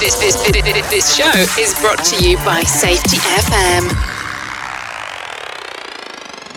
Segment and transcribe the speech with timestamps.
[0.00, 3.90] This, this, this, this show is brought to you by Safety FM.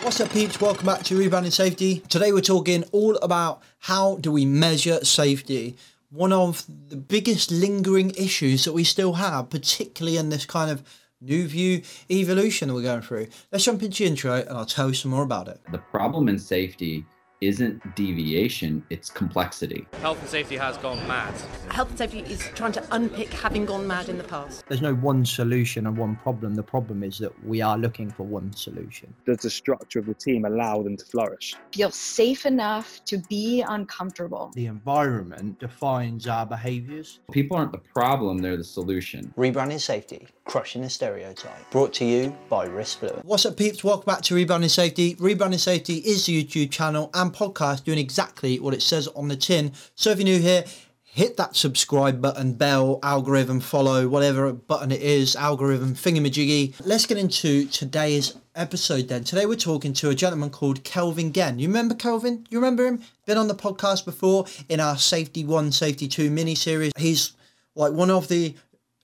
[0.04, 0.62] What's up, peeps?
[0.62, 2.04] Welcome back to Rebranding Safety.
[2.08, 5.76] Today we're talking all about how do we measure safety.
[6.12, 10.84] One of the biggest lingering issues that we still have, particularly in this kind of
[11.20, 11.82] new view
[12.12, 13.26] evolution that we're going through.
[13.52, 15.60] Let's jump into the intro and I'll tell you some more about it.
[15.72, 17.08] The problem in safety
[17.42, 19.88] isn't deviation, it's complexity.
[20.00, 21.34] Health and safety has gone mad.
[21.70, 24.64] Health and safety is trying to unpick having gone mad in the past.
[24.68, 26.54] There's no one solution and one problem.
[26.54, 29.12] The problem is that we are looking for one solution.
[29.26, 31.56] Does the structure of the team allow them to flourish?
[31.74, 34.52] Feel safe enough to be uncomfortable.
[34.54, 37.22] The environment defines our behaviours.
[37.32, 39.34] People aren't the problem, they're the solution.
[39.36, 41.70] Rebranding Safety, crushing the stereotype.
[41.72, 43.84] Brought to you by Risk What's up, peeps?
[43.84, 45.16] Welcome back to Rebranding Safety.
[45.16, 49.36] Rebranding Safety is the YouTube channel and podcast doing exactly what it says on the
[49.36, 49.72] tin.
[49.96, 50.66] So if you're new here,
[51.04, 56.76] hit that subscribe button, bell, algorithm, follow, whatever button it is, algorithm, thingamajiggy.
[56.86, 59.24] Let's get into today's episode then.
[59.24, 61.60] Today we're talking to a gentleman called Kelvin Genn.
[61.60, 62.48] You remember Kelvin?
[62.50, 63.02] You remember him?
[63.26, 66.92] Been on the podcast before in our Safety 1, Safety 2 mini series.
[66.98, 67.34] He's
[67.76, 68.56] like one of the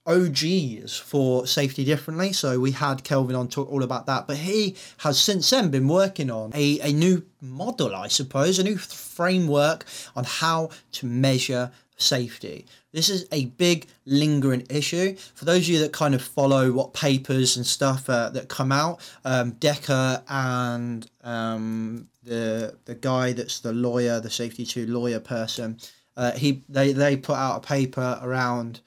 [0.07, 2.33] OGs for Safety Differently.
[2.33, 4.25] So we had Kelvin on talk all about that.
[4.25, 8.63] But he has since then been working on a, a new model, I suppose, a
[8.63, 12.65] new framework on how to measure safety.
[12.93, 15.15] This is a big lingering issue.
[15.35, 18.71] For those of you that kind of follow what papers and stuff uh, that come
[18.71, 25.19] out, um, Dekker and um, the the guy that's the lawyer, the safety two lawyer
[25.19, 25.79] person,
[26.15, 28.81] uh, he they they put out a paper around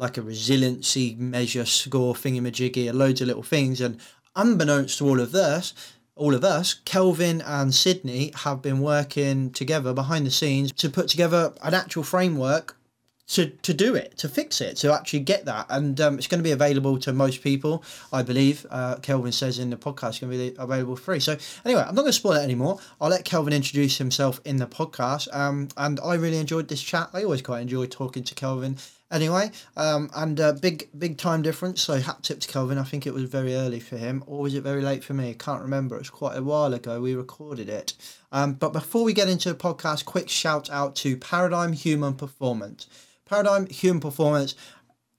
[0.00, 3.80] like a resiliency measure score thingamajiggy and loads of little things.
[3.80, 4.00] And
[4.34, 5.74] unbeknownst to all of this,
[6.16, 11.08] all of us, Kelvin and Sidney have been working together behind the scenes to put
[11.08, 12.76] together an actual framework
[13.28, 15.66] to, to do it, to fix it, to actually get that.
[15.68, 18.66] And um, it's going to be available to most people, I believe.
[18.70, 21.20] Uh, Kelvin says in the podcast, it's going to be available free.
[21.20, 22.80] So, anyway, I'm not going to spoil it anymore.
[23.00, 25.32] I'll let Kelvin introduce himself in the podcast.
[25.34, 27.10] Um, and I really enjoyed this chat.
[27.12, 28.78] I always quite enjoy talking to Kelvin
[29.10, 31.82] anyway um and uh, big big time difference.
[31.82, 32.78] So hat tip to kelvin.
[32.78, 35.30] I think it was very early for him or was it very late for me?
[35.30, 35.98] I can't remember.
[35.98, 37.00] It's quite a while ago.
[37.00, 37.94] We recorded it.
[38.32, 42.86] Um but before we get into the podcast quick shout out to paradigm human performance.
[43.26, 44.54] Paradigm human performance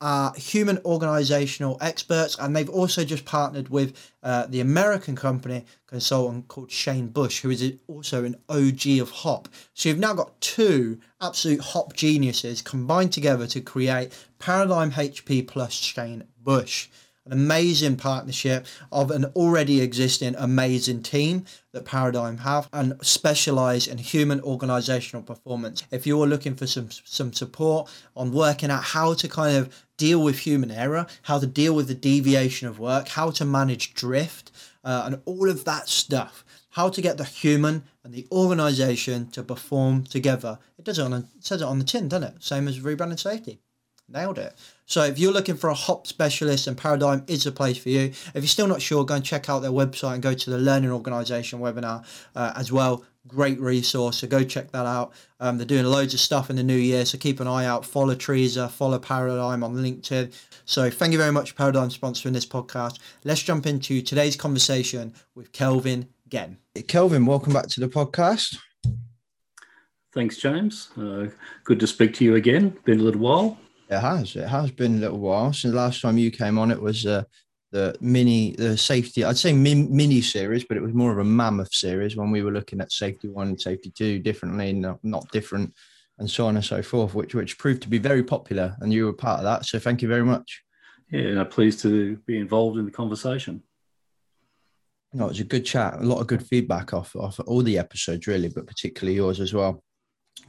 [0.02, 6.48] are human organizational experts, and they've also just partnered with uh, the American company consultant
[6.48, 9.48] called Shane Bush, who is also an OG of hop.
[9.74, 15.74] So you've now got two absolute hop geniuses combined together to create Paradigm HP plus
[15.74, 16.90] Shane Bush
[17.26, 23.98] an amazing partnership of an already existing amazing team that Paradigm have and specialize in
[23.98, 25.84] human organizational performance.
[25.92, 30.24] If you're looking for some some support on working out how to kind of deal
[30.24, 34.52] with human error, how to deal with the deviation of work, how to manage drift,
[34.84, 36.44] uh, and all of that stuff.
[36.72, 40.58] How to get the human and the organization to perform together.
[40.80, 42.44] It does it on a, it says it on the tin, doesn't it?
[42.44, 43.60] Same as rebranding safety.
[44.08, 44.54] Nailed it.
[44.86, 48.06] So if you're looking for a hop specialist and Paradigm is the place for you.
[48.34, 50.58] If you're still not sure, go and check out their website and go to the
[50.58, 52.04] Learning Organisation webinar
[52.36, 53.04] uh, as well.
[53.28, 54.18] Great resource.
[54.18, 55.14] So go check that out.
[55.40, 57.06] Um, they're doing loads of stuff in the new year.
[57.06, 57.86] So keep an eye out.
[57.86, 60.34] Follow Teresa, follow Paradigm on LinkedIn.
[60.66, 63.00] So thank you very much, Paradigm, sponsoring this podcast.
[63.24, 66.58] Let's jump into today's conversation with Kelvin Genn.
[66.88, 68.58] Kelvin, welcome back to the podcast.
[70.14, 70.90] Thanks, James.
[70.98, 71.28] Uh,
[71.64, 72.78] good to speak to you again.
[72.86, 73.60] Been a little while.
[73.90, 74.36] It has.
[74.36, 76.72] It has been a little while since the last time you came on.
[76.72, 77.24] It was uh,
[77.72, 79.24] the mini, the safety.
[79.24, 82.44] I'd say min, mini series, but it was more of a mammoth series when we
[82.44, 85.74] were looking at safety one and safety two differently, not, not different,
[86.20, 89.06] and so on and so forth, which which proved to be very popular, and you
[89.06, 89.66] were part of that.
[89.66, 90.64] So thank you very much.
[91.10, 93.64] Yeah, no, pleased to be involved in the conversation.
[95.14, 95.96] No, it was a good chat.
[95.96, 99.54] A lot of good feedback off off all the episodes, really, but particularly yours as
[99.54, 99.84] well.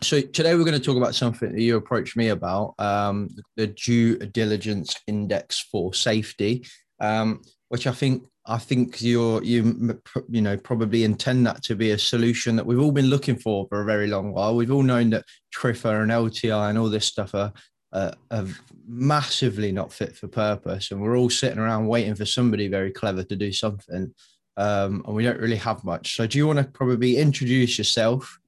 [0.00, 3.68] So today we're going to talk about something that you approached me about, um, the
[3.68, 6.64] due diligence index for safety,
[7.02, 10.00] um, which I think I think you're you
[10.30, 13.66] you know probably intend that to be a solution that we've all been looking for
[13.68, 14.56] for a very long while.
[14.56, 17.52] We've all known that TRIFR and LTI and all this stuff are,
[17.92, 18.46] uh, are
[18.86, 23.24] massively not fit for purpose, and we're all sitting around waiting for somebody very clever
[23.24, 24.14] to do something,
[24.56, 26.16] um, and we don't really have much.
[26.16, 28.38] So do you want to probably introduce yourself?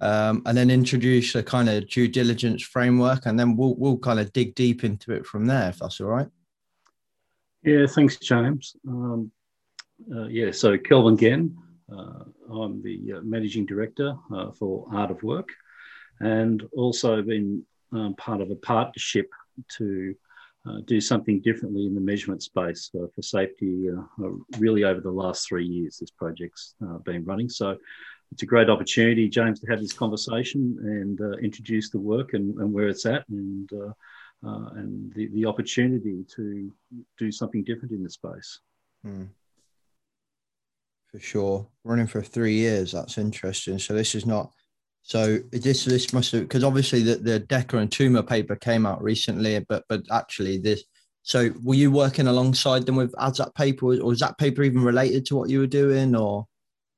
[0.00, 4.20] um, and then introduce a kind of due diligence framework, and then we'll we'll kind
[4.20, 6.28] of dig deep into it from there, if that's all right.
[7.64, 8.76] Yeah, thanks, James.
[8.86, 9.32] Um,
[10.14, 11.56] uh, yeah, so Kelvin Genn,
[11.92, 15.48] uh, I'm the uh, managing director uh, for Art of Work,
[16.20, 19.28] and also been um, part of a partnership
[19.76, 20.14] to
[20.68, 23.88] uh, do something differently in the measurement space uh, for safety
[24.58, 27.48] really over the last three years this project's been running.
[27.48, 27.76] So
[28.30, 32.72] it's a great opportunity, James, to have this conversation and introduce the work and, and,
[32.72, 33.68] where it's at and,
[34.46, 36.72] uh, and the, the opportunity to
[37.18, 38.60] do something different in the space.
[39.06, 39.28] Mm.
[41.10, 41.66] For sure.
[41.84, 43.78] Running for three years, that's interesting.
[43.78, 44.52] So this is not
[45.02, 49.02] so this this must have because obviously the, the Dekker and Tooma paper came out
[49.02, 50.84] recently, but but actually this.
[51.22, 54.82] So were you working alongside them with as that paper, or was that paper even
[54.82, 56.46] related to what you were doing, or?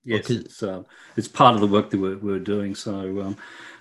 [0.04, 0.82] Yes, it's, uh,
[1.16, 2.74] it's part of the work that we're, we're doing.
[2.74, 3.36] So um,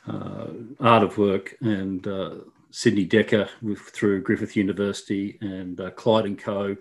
[0.07, 0.47] uh,
[0.79, 2.35] Art of Work and uh,
[2.71, 6.75] Sidney Dekker with, through Griffith University and uh, Clyde and Co.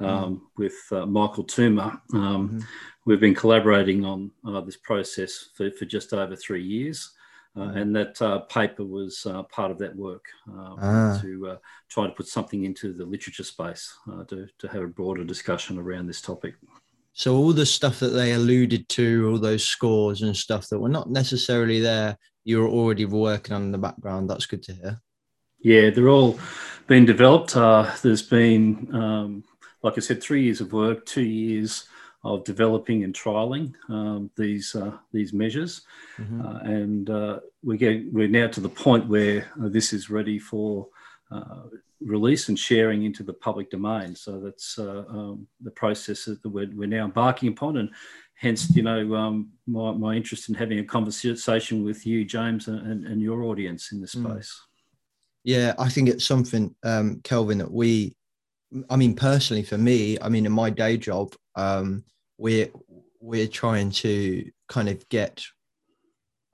[0.00, 0.40] Um, mm.
[0.56, 2.02] with uh, Michael Tooma.
[2.12, 2.60] Um, mm-hmm
[3.04, 7.12] we've been collaborating on uh, this process for, for just over three years.
[7.54, 7.76] Uh, mm-hmm.
[7.76, 11.18] and that uh, paper was uh, part of that work um, ah.
[11.20, 11.56] to uh,
[11.90, 15.78] try to put something into the literature space uh, to, to have a broader discussion
[15.78, 16.54] around this topic.
[17.12, 20.88] So all the stuff that they alluded to, all those scores and stuff that were
[20.88, 24.30] not necessarily there, you were already working on in the background.
[24.30, 25.02] That's good to hear.
[25.62, 26.38] Yeah, they're all
[26.86, 27.54] being developed.
[28.02, 29.44] there's been, um,
[29.82, 31.88] like I said, three years of work, two years
[32.24, 35.82] of developing and trialing um, these uh, these measures,
[36.18, 36.40] mm-hmm.
[36.40, 40.38] uh, and uh, we get we're now to the point where uh, this is ready
[40.38, 40.88] for
[41.32, 41.64] uh,
[42.00, 44.14] release and sharing into the public domain.
[44.14, 47.90] So that's uh, um, the process that we're, we're, now embarking upon, and
[48.34, 53.04] hence you know um, my, my interest in having a conversation with you, James, and,
[53.04, 54.30] and your audience in this mm.
[54.30, 54.60] space.
[54.60, 54.71] Mm.
[55.44, 58.14] Yeah, I think it's something, um, Kelvin, that we
[58.88, 62.04] I mean, personally, for me, I mean, in my day job, um,
[62.38, 62.68] we're
[63.20, 65.44] we're trying to kind of get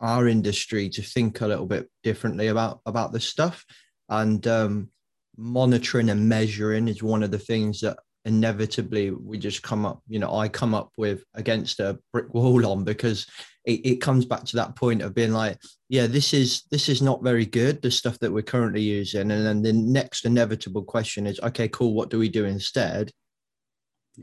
[0.01, 3.65] our industry to think a little bit differently about about this stuff,
[4.09, 4.91] and um,
[5.37, 10.19] monitoring and measuring is one of the things that inevitably we just come up you
[10.19, 13.27] know i come up with against a brick wall on because
[13.69, 15.59] it, it comes back to that point of being like
[15.91, 19.31] yeah this is this is not very good the stuff that we're currently using.
[19.31, 23.13] And then the next inevitable question is okay cool what do we do instead?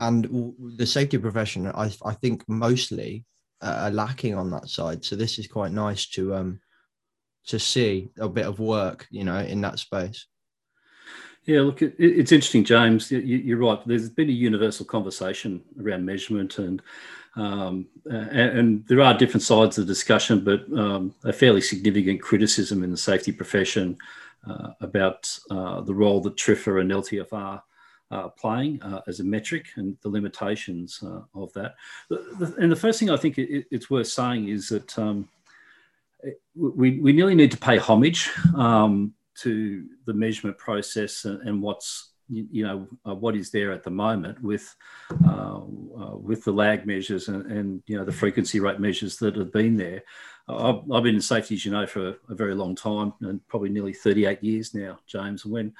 [0.00, 3.24] And the safety profession i, I think mostly
[3.62, 5.04] are lacking on that side.
[5.04, 6.60] So this is quite nice to um
[7.46, 10.26] to see a bit of work you know in that space
[11.46, 13.10] yeah, look, it, it's interesting, James.
[13.10, 13.86] You, are right.
[13.86, 16.82] There's been a universal conversation around measurement, and
[17.36, 22.82] um, and, there are different sides of the discussion, but um, a fairly significant criticism
[22.82, 23.96] in the safety profession
[24.48, 27.62] uh, about uh, the role that TRIFR and LTFR
[28.10, 31.74] are playing uh, as a metric and the limitations uh, of that.
[32.56, 35.28] And the first thing I think it, it's worth saying is that um,
[36.54, 42.12] we, we nearly need to pay homage um, to the measurement process and, and what's
[42.28, 44.74] you know uh, what is there at the moment with
[45.24, 49.36] uh, uh, with the lag measures and, and, you know the frequency rate measures that
[49.36, 50.02] have been there.
[50.48, 53.68] I've, I've been in safety, as you know, for a, very long time and probably
[53.68, 55.44] nearly 38 years now, James.
[55.44, 55.72] When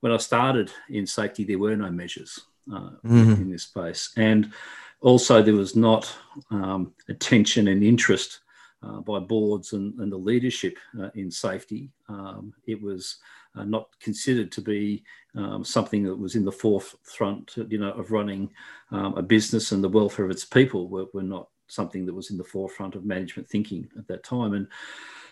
[0.00, 3.32] when I started in safety, there were no measures mm-hmm.
[3.32, 4.52] in this space, and
[5.00, 6.14] also there was not
[6.50, 8.40] um, attention and interest
[8.82, 11.90] uh, by boards and, and the leadership uh, in safety.
[12.08, 13.18] Um, it was
[13.54, 18.10] uh, not considered to be um, something that was in the forefront, you know, of
[18.10, 18.50] running
[18.90, 22.30] um, a business and the welfare of its people were, were, not something that was
[22.30, 24.52] in the forefront of management thinking at that time.
[24.52, 24.66] And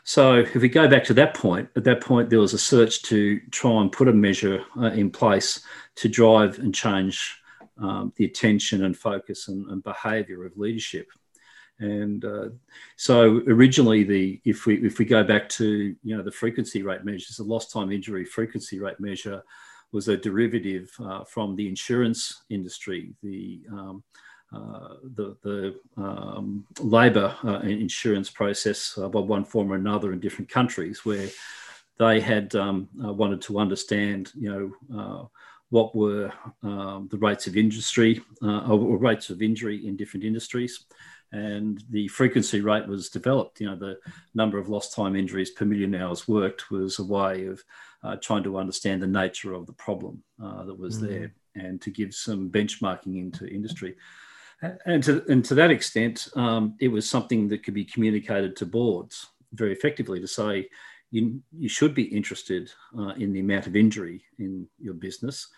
[0.04, 3.02] so, if we go back to that point, at that point there was a search
[3.02, 5.62] to try and put a measure uh, in place
[5.96, 7.36] to drive and change
[7.78, 11.10] um, the attention and focus and, and behaviour of leadership.
[11.80, 12.48] And uh,
[12.96, 17.04] so originally, the if we if we go back to you know the frequency rate
[17.04, 19.42] measures, the lost time injury frequency rate measure
[19.92, 24.04] was a derivative uh, from the insurance industry, the um,
[24.52, 30.18] uh, the, the um, labour uh, insurance process uh, by one form or another in
[30.18, 31.28] different countries, where
[32.00, 35.30] they had um, uh, wanted to understand, you know,
[35.68, 36.32] what were
[36.64, 40.84] um, the rates of industry or rates of injury in different industries
[41.32, 43.60] and the frequency rate was developed.
[43.60, 43.98] You know, the
[44.34, 47.62] number of lost time injuries per million hours worked was a way of
[48.02, 51.08] uh, trying to understand the nature of the problem uh, that was mm.
[51.08, 53.96] there and to give some benchmarking into industry.
[54.84, 58.66] And to, and to that extent, um, it was something that could be communicated to
[58.66, 60.68] boards very effectively to say,
[61.10, 65.48] you, you should be interested uh, in the amount of injury in your business.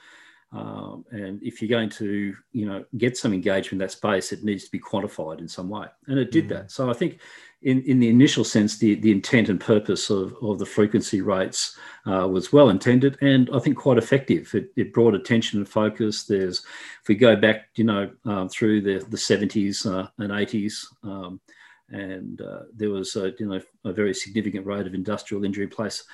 [0.52, 4.44] Um, and if you're going to, you know, get some engagement in that space, it
[4.44, 5.86] needs to be quantified in some way.
[6.06, 6.70] And it did that.
[6.70, 7.20] So I think
[7.62, 11.78] in, in the initial sense, the, the intent and purpose of, of the frequency rates
[12.06, 14.54] uh, was well intended and I think quite effective.
[14.54, 16.24] It, it, brought attention and focus.
[16.24, 16.58] There's,
[17.00, 21.40] if we go back, you know, um, through the, the 70s uh, and 80s, um,
[21.88, 25.70] and uh, there was, a, you know, a very significant rate of industrial injury in
[25.70, 26.04] place,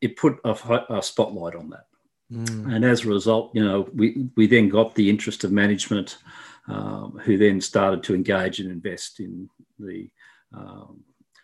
[0.00, 1.86] it put a, a spotlight on that.
[2.32, 2.74] Mm.
[2.74, 6.18] And as a result, you know, we, we then got the interest of management,
[6.68, 10.10] um, who then started to engage and invest in the
[10.52, 11.00] um,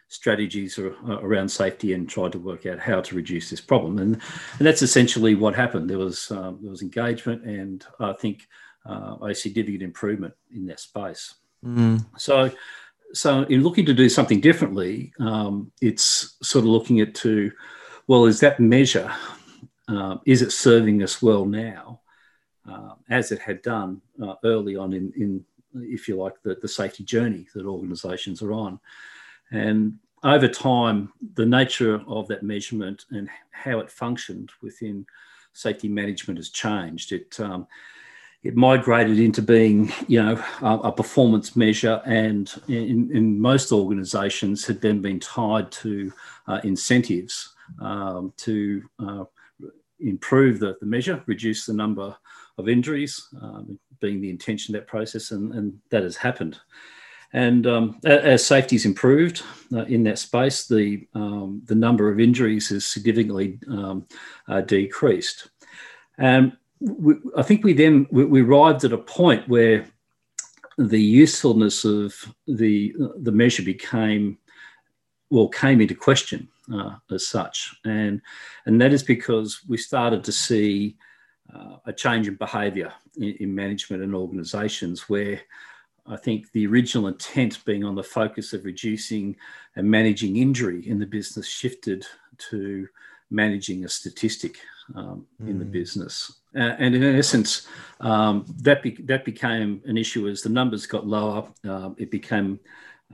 [0.09, 3.99] strategies around safety and tried to work out how to reduce this problem.
[3.99, 4.21] And,
[4.59, 5.89] and that's essentially what happened.
[5.89, 8.47] There was um, there was engagement and I think
[8.87, 11.35] uh, a significant improvement in that space.
[11.65, 12.05] Mm.
[12.19, 12.51] So
[13.13, 17.53] so in looking to do something differently, um, it's sort of looking at to,
[18.09, 19.11] well, is that measure
[19.89, 22.01] um, is it serving us well now,
[22.69, 26.69] uh, as it had done uh, early on in, in, if you like, the, the
[26.69, 28.81] safety journey that organisations are on?
[29.51, 35.07] And over time, the nature of that measurement and how it functioned within
[35.53, 37.13] safety management has changed.
[37.13, 37.67] It um,
[38.43, 44.67] it migrated into being, you know, a, a performance measure, and in, in, most organisations
[44.67, 46.13] had then been tied to
[46.47, 49.25] uh, incentives um, to uh,
[50.01, 52.15] improve the, the measure, reduce the number
[52.59, 56.59] of injuries, um, being the intention of that process, and, and that has happened.
[57.33, 62.69] And um, as safety's improved uh, in that space, the, um, the number of injuries
[62.69, 64.07] has significantly um,
[64.49, 65.51] uh, decreased.
[66.17, 69.85] And we, I think we then we, we, arrived at a point where
[70.79, 72.15] the usefulness of
[72.47, 74.39] the, the measure became,
[75.31, 77.75] well, came into question uh, as such.
[77.85, 78.21] And,
[78.67, 80.97] and that is because we started to see
[81.55, 85.41] uh, a change in behaviour in, in, management and organisations where
[86.07, 89.37] I think the original intent being on the focus of reducing
[89.77, 92.07] and managing injury in the business shifted
[92.51, 92.89] to
[93.31, 94.59] managing a statistic
[94.95, 95.49] um, mm.
[95.49, 95.71] in the hmm.
[95.71, 96.41] business.
[96.55, 97.67] Uh, and in essence,
[98.01, 101.49] um, that, be- that became an issue as the numbers got lower.
[101.67, 102.61] Uh, it became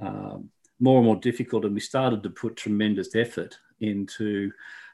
[0.02, 0.50] um,
[0.81, 4.51] more and more difficult, and we started to put tremendous effort into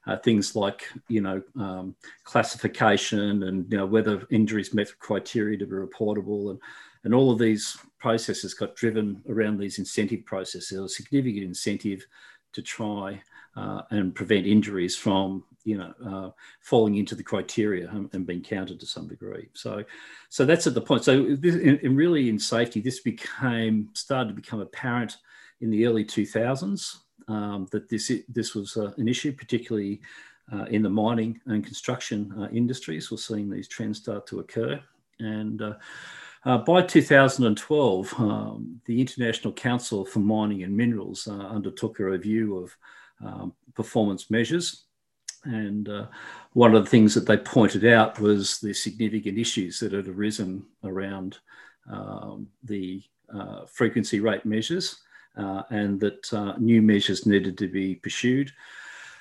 [0.07, 5.67] uh, things like you know um, classification and you know whether injuries met criteria to
[5.67, 6.61] be reportable and
[7.05, 10.71] and all of these processes got driven around these incentive processes.
[10.71, 12.05] There was a significant incentive
[12.53, 13.23] to try
[13.57, 18.43] uh, and prevent injuries from you know uh, falling into the criteria and, and, being
[18.43, 19.49] counted to some degree.
[19.55, 19.85] So,
[20.29, 21.05] so that's at the point.
[21.05, 25.17] So, this, in, in really in safety, this became started to become apparent
[25.61, 26.99] in the early 2000s
[27.29, 30.01] um, that this this was uh, an issue, particularly
[30.53, 33.11] uh, in the mining and construction uh, industries.
[33.11, 34.81] We're seeing these trends start to occur,
[35.19, 35.75] and uh,
[36.45, 42.59] uh, by 2012, um, the International Council for Mining and Minerals uh, undertook a review
[42.59, 42.77] of
[43.25, 44.85] um, performance measures.
[45.45, 45.89] And
[46.55, 50.67] one of the things that they pointed out was the significant issues that had arisen
[50.83, 51.39] around
[51.89, 53.01] um, the
[53.69, 55.03] frequency rate measures
[55.37, 58.53] uh, and that uh, new measures needed to be pursued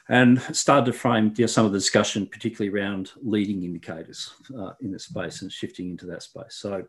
[0.09, 4.71] and started to frame you know, some of the discussion, particularly around leading indicators uh,
[4.81, 6.55] in the space and shifting into that space.
[6.55, 6.85] So,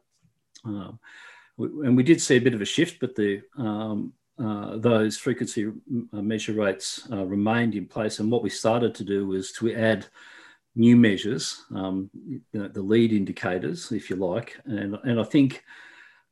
[0.65, 0.99] um,
[1.57, 5.17] we, and we did see a bit of a shift, but the um, uh, those
[5.17, 5.73] frequency
[6.13, 8.19] measure rates uh, remained in place.
[8.19, 10.07] And what we started to do was to add
[10.75, 14.61] new measures, um, you know, the lead indicators, if you like.
[14.67, 15.65] And, and I think,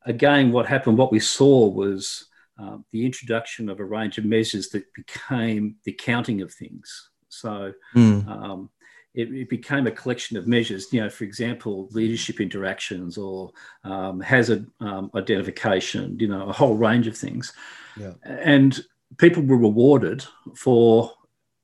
[0.05, 2.27] again, what happened, what we saw was
[2.59, 7.11] um, the introduction of a range of measures that became the counting of things.
[7.29, 8.29] So mm.
[8.29, 8.71] um,
[9.15, 13.51] it, it, became a collection of measures, you know, for example, leadership interactions or
[13.83, 17.53] um, hazard um, identification, you know, a whole range of things.
[17.97, 18.13] Yeah.
[18.25, 18.79] And
[19.19, 20.25] people were rewarded
[20.57, 21.13] for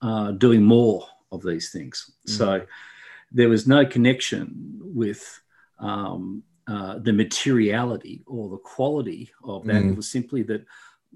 [0.03, 2.11] uh, doing more of these things.
[2.29, 2.31] Mm.
[2.31, 2.67] So
[3.33, 5.41] there was no connection with
[5.79, 9.83] um, uh, the materiality or the quality of that.
[9.83, 9.91] Mm.
[9.91, 10.65] It was simply that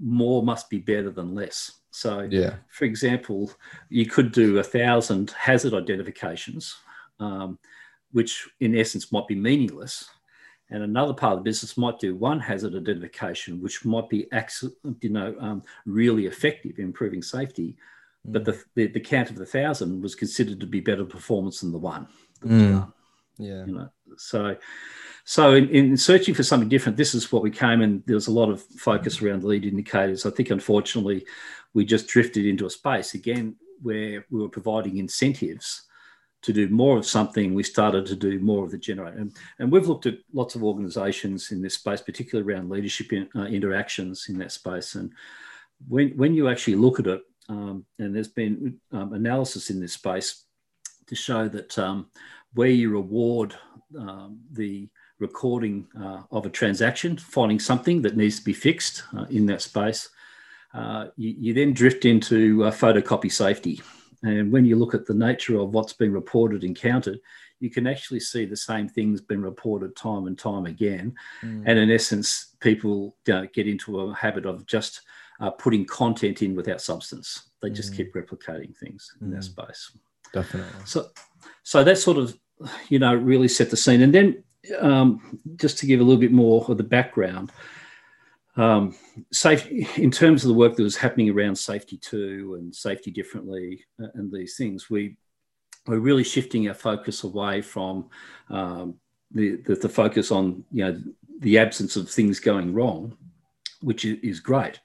[0.00, 1.70] more must be better than less.
[1.92, 2.56] So, yeah.
[2.70, 3.52] for example,
[3.88, 6.74] you could do a thousand hazard identifications,
[7.20, 7.60] um,
[8.10, 10.08] which in essence might be meaningless.
[10.70, 14.26] And another part of the business might do one hazard identification, which might be,
[15.02, 17.76] you know, um, really effective in improving safety.
[18.26, 18.32] Mm.
[18.32, 21.70] But the, the, the, count of the thousand was considered to be better performance than
[21.70, 22.08] the one.
[22.44, 22.92] Mm.
[23.38, 23.66] Yeah.
[23.66, 24.56] You know, so
[25.24, 28.26] so in, in, searching for something different, this is what we came and there was
[28.26, 30.26] a lot of focus around lead indicators.
[30.26, 31.24] I think unfortunately
[31.72, 35.82] we just drifted into a space again where we were providing incentives
[36.42, 39.14] to do more of something, we started to do more of the generate.
[39.14, 43.28] And, and we've looked at lots of organizations in this space, particularly around leadership in,
[43.34, 44.94] uh, interactions in that space.
[44.94, 45.10] And
[45.88, 49.94] when, when you actually look at it, um, and there's been um, analysis in this
[49.94, 50.44] space
[51.06, 52.10] to show that um,
[52.52, 53.54] where you reward
[53.98, 54.88] um, the
[55.18, 59.62] recording uh, of a transaction, finding something that needs to be fixed uh, in that
[59.62, 60.08] space,
[60.74, 63.80] uh, you, you, then drift into uh, photocopy safety.
[64.22, 67.20] And when you look at the nature of what's been reported and counted,
[67.60, 71.14] you can actually see the same things been reported time and time again.
[71.42, 71.62] Mm.
[71.66, 75.02] And in essence, people you know, get into a habit of just
[75.40, 77.50] uh, putting content in without substance.
[77.62, 77.96] They just mm.
[77.96, 79.34] keep replicating things in mm.
[79.34, 79.92] that space.
[80.32, 80.72] Definitely.
[80.84, 81.10] So,
[81.62, 82.36] so that sort of,
[82.88, 84.02] you know, really set the scene.
[84.02, 84.42] And then
[84.78, 87.50] um, just to give a little bit more of the background,
[88.56, 88.94] um,
[89.32, 93.84] safety in terms of the work that was happening around safety too and safety differently
[94.02, 95.16] uh, and these things, we
[95.86, 98.08] we're really shifting our focus away from
[98.48, 98.94] um,
[99.30, 101.02] the, the, the focus on you know
[101.40, 103.16] the absence of things going wrong,
[103.82, 104.80] which is great.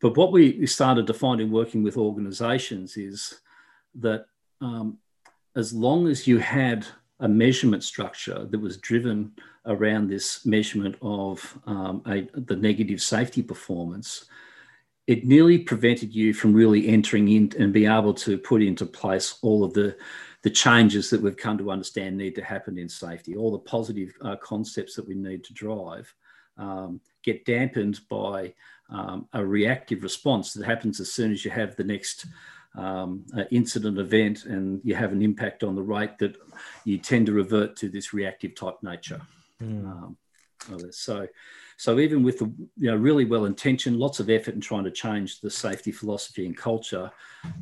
[0.00, 3.40] But what we started to find in working with organisations is
[3.96, 4.26] that
[4.60, 4.98] um,
[5.56, 6.86] as long as you had
[7.22, 9.32] a measurement structure that was driven
[9.66, 14.26] around this measurement of um, a, the negative safety performance,
[15.06, 19.38] it nearly prevented you from really entering in and be able to put into place
[19.42, 19.96] all of the,
[20.42, 24.12] the changes that we've come to understand need to happen in safety, all the positive
[24.22, 26.12] uh, concepts that we need to drive.
[26.58, 28.52] Um, get dampened by
[28.90, 32.26] um, a reactive response that happens as soon as you have the next
[32.74, 36.36] um, incident event and you have an impact on the rate that
[36.84, 39.20] you tend to revert to this reactive type nature.
[39.62, 39.86] Mm.
[39.86, 40.16] Um,
[40.90, 41.26] so,
[41.76, 44.90] so even with the you know really well intentioned, lots of effort in trying to
[44.90, 47.10] change the safety philosophy and culture,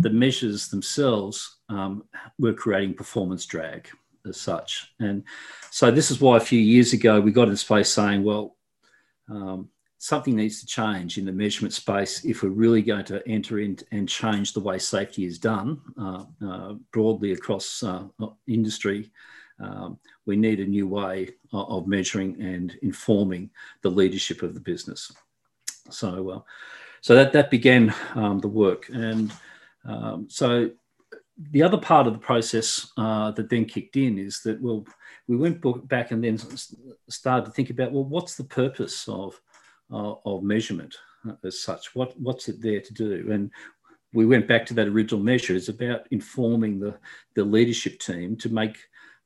[0.00, 2.05] the measures themselves um,
[2.38, 3.88] were creating performance drag
[4.26, 4.93] as such.
[5.00, 5.25] And
[5.71, 8.57] so this is why a few years ago we got in space saying, well,
[9.29, 9.71] um,
[10.02, 13.76] something needs to change in the measurement space if we're really going to enter in
[13.92, 18.04] and change the way safety is done uh, uh, broadly across uh,
[18.47, 19.11] industry.
[19.61, 23.50] Um, we need a new way of measuring and informing
[23.82, 25.13] the leadership of the business.
[25.91, 26.41] So, uh,
[27.02, 29.30] so that that began um, the work, and
[29.84, 30.71] um, so
[31.50, 34.86] the other part of the process uh, that then kicked in is that well,
[35.28, 36.39] we went back and then
[37.08, 39.39] started to think about well, what's the purpose of
[39.93, 40.95] uh, of measurement
[41.29, 41.95] uh, as such.
[41.95, 43.29] What, what's it there to do?
[43.31, 43.50] And
[44.13, 45.55] we went back to that original measure.
[45.55, 46.97] It's about informing the,
[47.35, 48.76] the leadership team to make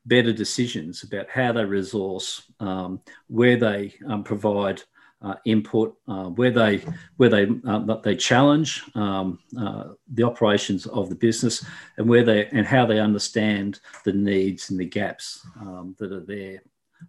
[0.06, 4.82] better decisions about how they resource, um, where they um, provide
[5.22, 6.82] uh, input, uh, where they
[7.16, 11.64] where they uh, they challenge um, uh, the operations of the business,
[11.96, 16.20] and where they and how they understand the needs and the gaps um, that are
[16.20, 16.62] there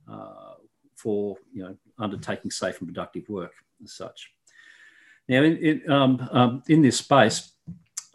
[0.09, 0.53] uh,
[0.95, 3.53] for you know undertaking safe and productive work
[3.83, 4.31] as such.
[5.27, 7.51] Now, in, in, um, um, in this space,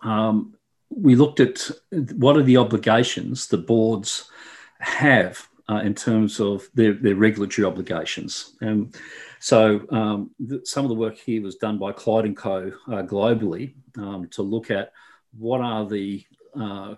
[0.03, 0.55] um,
[0.91, 1.71] we looked at
[2.15, 4.31] what are the obligations the boards
[4.79, 8.57] have uh, in terms of their, their regulatory obligations.
[8.61, 8.95] And
[9.39, 10.31] so um,
[10.65, 12.73] some of the work here was done by Clyde & Co.
[12.89, 14.93] Uh, globally um, to look at
[15.39, 16.25] what are the
[16.59, 16.95] uh,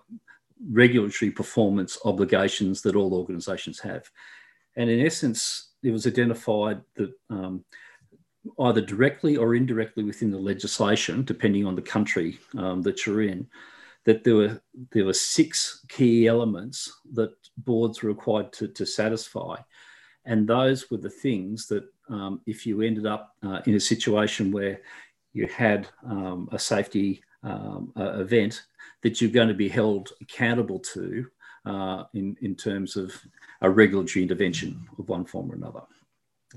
[0.70, 4.10] regulatory performance obligations that all organisations have.
[4.76, 7.64] And in essence, it was identified that um,
[8.60, 13.46] either directly or indirectly within the legislation, depending on the country um, that you're in,
[14.04, 19.56] that there were there were six key elements that boards were required to, to satisfy,
[20.24, 24.50] and those were the things that um, if you ended up uh, in a situation
[24.50, 24.80] where
[25.32, 28.62] you had um, a safety uh, event
[29.02, 31.26] that you're going to be held accountable to
[31.64, 33.14] uh, in in terms of
[33.60, 35.82] a regulatory intervention of one form or another.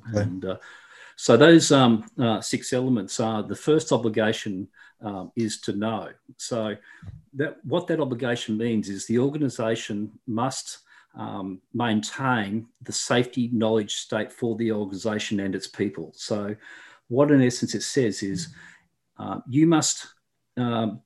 [0.10, 0.22] Okay.
[0.22, 0.58] And uh,
[1.16, 4.68] so those um, uh, six elements are the first obligation
[5.02, 6.10] um, is to know.
[6.38, 6.76] So
[7.34, 10.80] that what that obligation means is the organisation must
[11.18, 16.12] um, maintain the safety knowledge state for the organisation and its people.
[16.16, 16.56] So
[17.08, 18.50] what in essence it says is
[19.18, 20.08] uh, you must
[20.58, 21.02] um,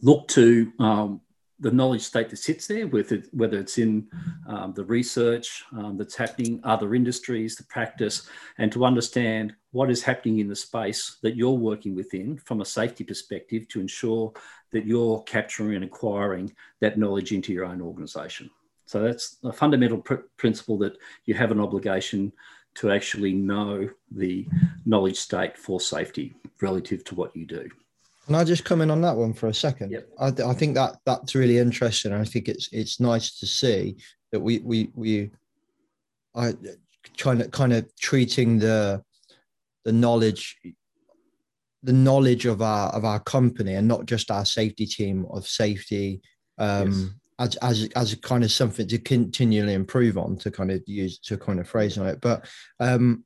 [0.00, 1.20] look to um,
[1.60, 4.08] the knowledge state that sits there, with it, whether it's in
[4.46, 10.02] um, the research um, that's happening, other industries, the practice, and to understand what is
[10.02, 14.32] happening in the space that you're working within from a safety perspective to ensure
[14.72, 18.50] that you're capturing and acquiring that knowledge into your own organisation.
[18.86, 20.96] So that's a fundamental pr- principle that
[21.26, 22.32] you have an obligation
[22.76, 24.46] to actually know the
[24.86, 27.68] knowledge state for safety relative to what you do.
[28.26, 29.92] Can I just come in on that one for a second?
[29.92, 30.08] Yep.
[30.18, 32.12] I, th- I think that that's really interesting.
[32.12, 33.96] I think it's it's nice to see
[34.32, 35.30] that we we we
[36.34, 36.54] I
[37.18, 39.02] kind of kind of treating the
[39.84, 40.56] the knowledge
[41.82, 46.20] the knowledge of our of our company and not just our safety team of safety
[46.58, 51.18] um as as as kind of something to continually improve on to kind of use
[51.18, 52.46] to kind of phrase on it but
[52.80, 53.24] um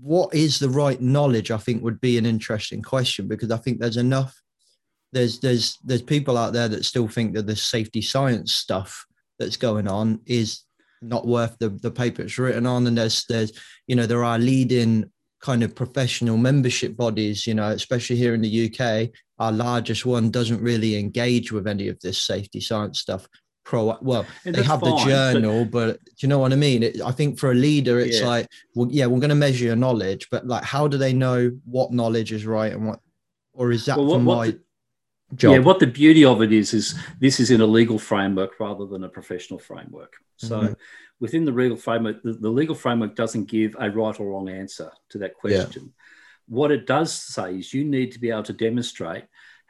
[0.00, 3.78] what is the right knowledge i think would be an interesting question because i think
[3.78, 4.42] there's enough
[5.12, 9.06] there's there's there's people out there that still think that the safety science stuff
[9.38, 10.62] that's going on is
[11.02, 12.86] not worth the, the paper it's written on.
[12.86, 13.52] And there's there's
[13.86, 18.40] you know there are leading kind of professional membership bodies you know especially here in
[18.40, 23.26] the uk our largest one doesn't really engage with any of this safety science stuff
[23.72, 26.82] pro well And they have fine, the journal but, do you know what i mean
[26.82, 28.26] it, i think for a leader it's Yeah.
[28.34, 31.38] like well yeah we're going to measure your knowledge but like how do they know
[31.64, 33.00] what knowledge is right and what
[33.54, 34.60] or is that Well, what- my the-
[35.42, 36.86] job Yeah, what the beauty of it is is
[37.18, 40.12] this is in a legal framework rather than a professional framework.
[40.36, 40.74] So Mhm.
[41.24, 44.90] within the legal framework, the, the legal framework doesn't give a right or wrong answer
[45.10, 45.84] to that question.
[46.58, 49.24] What it does say is you need to be able to demonstrate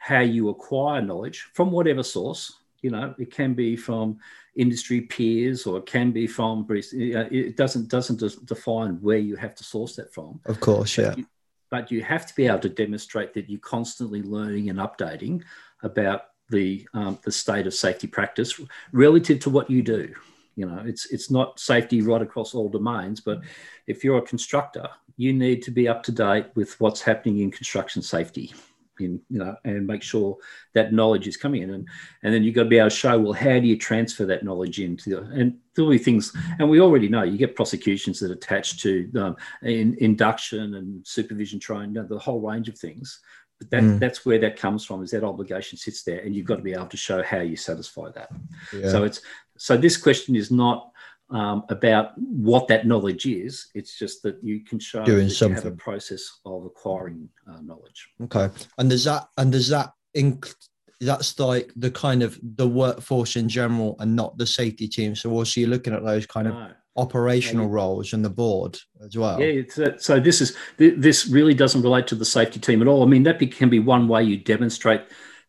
[0.09, 2.41] how you acquire knowledge from whatever source.
[2.83, 4.19] You know, it can be from
[4.55, 9.63] industry peers or it can be from it doesn't doesn't define where you have to
[9.63, 11.25] source that from of course yeah you-
[11.71, 15.41] but you have to be able to demonstrate that you're constantly learning and updating
[15.81, 20.13] about the um, the state of safety practice relative to what you do.
[20.55, 23.41] You know, it's it's not safety right across all domains, but
[23.87, 27.49] if you're a constructor, you need to be up to date with what's happening in
[27.49, 28.53] construction safety.
[28.99, 30.37] In, you know, and make sure
[30.73, 31.87] that knowledge is coming in, and
[32.21, 34.43] and then you've got to be able to show well, how do you transfer that
[34.43, 38.31] knowledge into, the, and there'll be things, and we already know you get prosecutions that
[38.31, 43.19] attach to um, in, induction and supervision training, you know, the whole range of things.
[43.59, 43.99] But that, Mm.
[43.99, 45.03] that's where that comes from.
[45.03, 47.55] Is that obligation sits there, and you've got to be able to show how you
[47.55, 48.29] satisfy that.
[48.77, 48.89] yeah.
[48.89, 49.21] So it's
[49.57, 50.92] so this question is not
[51.33, 53.67] um, about what that knowledge is.
[53.73, 57.59] It's just that you can show Doing that you have a process of acquiring uh,
[57.61, 58.09] knowledge.
[58.23, 58.49] Okay.
[58.77, 60.53] And does that and does that inc-
[61.01, 65.15] that's like the kind of the workforce in general and not the safety team.
[65.15, 66.55] So also you're looking at those kind of
[66.95, 69.39] operational Yeah, roles and the board as well.
[69.39, 72.81] Yeah, it's, uh, so this is th- this really doesn't relate to the safety team
[72.81, 73.03] at all.
[73.03, 75.01] I mean, that be, can be one way you demonstrate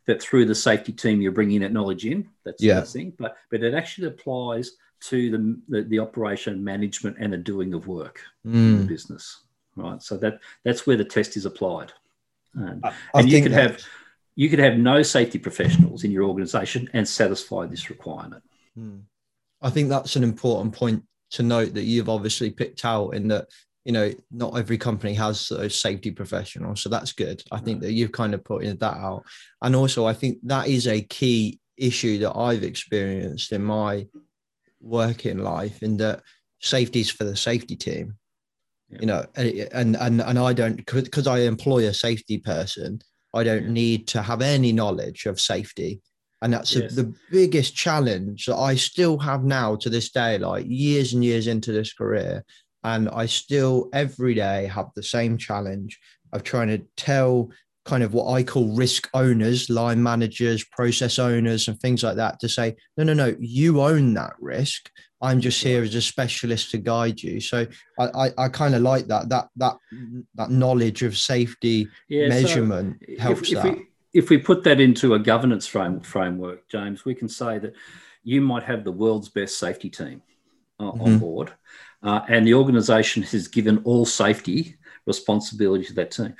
[0.06, 2.28] that through the safety team you're bringing that knowledge in.
[2.44, 2.80] That's Yeah.
[2.80, 7.36] the thing, but but it actually applies to the, the the operation management and the
[7.36, 8.88] doing of work in the Mm.
[8.88, 9.42] business,
[9.76, 10.02] right?
[10.02, 11.92] So that that's where the test is applied,
[12.54, 13.80] and, I and you could that- have
[14.36, 18.42] you could have no safety professionals in your organisation and satisfy this requirement.
[18.78, 19.02] Mm.
[19.62, 23.46] I think that's an important point to note that you've obviously picked out in that
[23.84, 27.42] you know not every company has those safety professionals, so that's good.
[27.52, 29.24] I think that you've kind of put that out,
[29.62, 34.06] and also I think that is a key issue that I've experienced in my
[34.84, 36.22] working life in that
[36.60, 38.16] safety is for the safety team.
[38.90, 38.98] Yeah.
[39.00, 39.26] You know,
[39.72, 43.00] and and and I don't because I employ a safety person.
[43.32, 46.00] I don't need to have any knowledge of safety
[46.44, 50.66] and that's a- the biggest challenge that I still have now to this day, like
[50.68, 52.44] years and years into this career.
[52.82, 55.98] And I still every day have the same challenge
[56.34, 57.50] of trying to tell
[57.84, 62.40] kind of what I call risk owners, line managers, process owners, and things like that
[62.40, 64.90] to say, no, no, no, you own that risk.
[65.20, 67.40] I'm just here as a specialist to guide you.
[67.40, 67.66] So
[67.98, 69.76] I, I, I kind of like that, that, that,
[70.34, 73.74] that knowledge of safety Yeah, so- measurement helps if, if that.
[73.74, 77.74] We, if we put that into a governance frame, framework, James, we can say that
[78.22, 80.22] you might have the world's best safety team
[80.80, 81.20] uh, on Mhm.
[81.20, 81.52] board,
[82.02, 86.34] uh, and the organisation has given all safety responsibility to that team.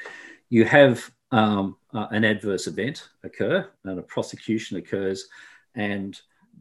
[0.51, 5.29] You have um, uh, an adverse event occur, and a prosecution occurs,
[5.75, 6.21] and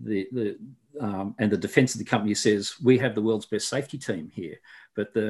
[0.09, 0.57] the the
[0.99, 4.25] um, and the defence of the company says we have the world's best safety team
[4.39, 4.57] here,
[4.95, 5.27] but the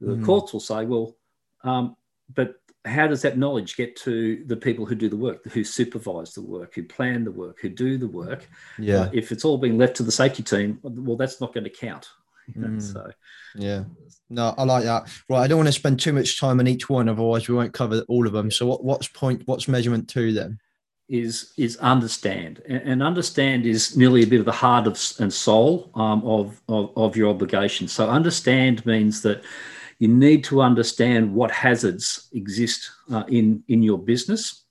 [0.00, 0.24] the Mhm.
[0.24, 1.16] courts will say, well,
[1.62, 1.96] um,
[2.34, 2.50] but
[2.84, 6.42] how does that knowledge get to the people who do the work, who supervise the
[6.42, 8.48] work, who plan the work, who do the work?
[8.78, 9.02] Yeah.
[9.02, 11.70] Uh, if it's all being left to the safety team, well, that's not going to
[11.86, 12.06] count.
[12.54, 12.92] You know, Mm.
[12.92, 13.10] So
[13.54, 13.84] Yeah.
[14.28, 15.08] No, I like that.
[15.28, 15.42] Right.
[15.42, 18.04] I don't want to spend too much time on each one, otherwise we won't cover
[18.08, 18.50] all of them.
[18.50, 20.58] So what, what's point what's measurement two then?
[21.08, 25.32] is is understand, and, and understand is nearly a bit of the heart of and
[25.32, 27.88] soul um, of, of of your obligation.
[27.88, 29.42] So understand means that
[29.98, 34.64] you need to understand what hazards exist uh, in in your business.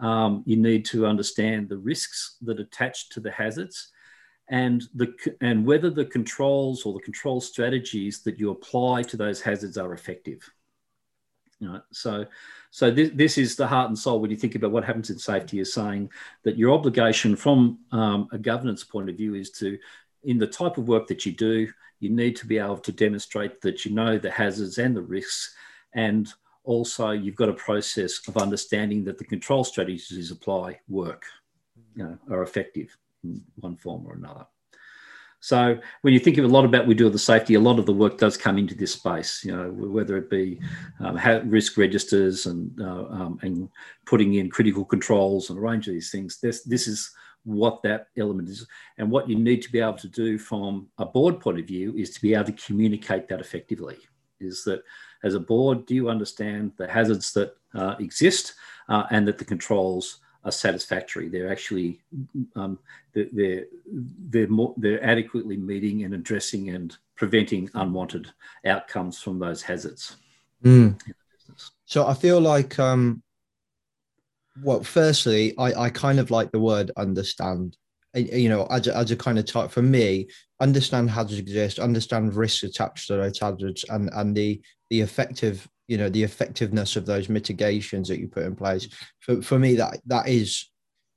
[0.00, 3.90] Um, you need to understand the risks that attach to the hazards,
[4.50, 9.40] and the and whether the controls or the control strategies that you apply to those
[9.40, 10.50] hazards are effective.
[11.60, 12.24] You know, so
[12.70, 15.18] so this, this is the heart and soul when you think about what happens in
[15.18, 16.10] safety is saying
[16.44, 19.78] that your obligation from um, a governance point of view is to,
[20.24, 21.68] in the type of work that you do,
[22.00, 25.54] you need to be able to demonstrate that you know the hazards and the risks.
[25.94, 26.32] And
[26.64, 31.24] also you've got a process of understanding that the control strategies apply work,
[31.96, 34.46] you know, are effective in one form or another.
[35.40, 37.86] So when you think of a lot about we do the safety, a lot of
[37.86, 39.44] the work does come into this space.
[39.44, 40.60] You know, whether it be
[41.00, 41.16] um,
[41.48, 43.68] risk registers and uh, um, and
[44.04, 46.40] putting in critical controls and a range of these things.
[46.40, 47.10] This this is
[47.44, 48.66] what that element is,
[48.98, 51.94] and what you need to be able to do from a board point of view
[51.96, 53.96] is to be able to communicate that effectively.
[54.40, 54.82] Is that
[55.22, 58.54] as a board, do you understand the hazards that uh, exist
[58.88, 61.28] uh, and that the controls are satisfactory.
[61.28, 62.00] They're actually
[62.56, 62.78] um,
[63.12, 63.64] they're
[64.30, 68.32] they're more they're adequately meeting and addressing and preventing unwanted
[68.64, 70.16] outcomes from those hazards.
[70.64, 70.98] Mm.
[71.84, 73.22] So I feel like um,
[74.62, 77.76] well, firstly, I, I kind of like the word understand.
[78.14, 80.28] You know, as a, as a kind of type for me,
[80.60, 85.96] understand hazards exist, understand risks attached to those hazards, and and the the effective you
[85.96, 88.88] know the effectiveness of those mitigations that you put in place
[89.20, 90.70] for, for me that that is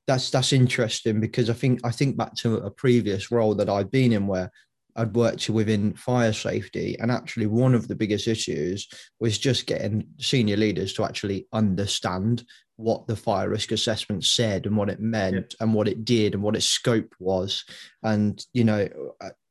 [0.06, 3.90] that's that's interesting because i think i think back to a previous role that i've
[3.90, 4.50] been in where
[4.96, 8.88] i'd worked within fire safety and actually one of the biggest issues
[9.20, 12.44] was just getting senior leaders to actually understand
[12.76, 15.64] what the fire risk assessment said and what it meant yeah.
[15.64, 17.64] and what it did and what its scope was
[18.02, 18.88] and you know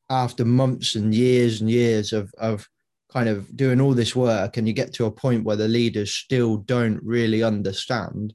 [0.10, 2.68] after months and years and years of of
[3.12, 6.14] kind of doing all this work and you get to a point where the leaders
[6.14, 8.34] still don't really understand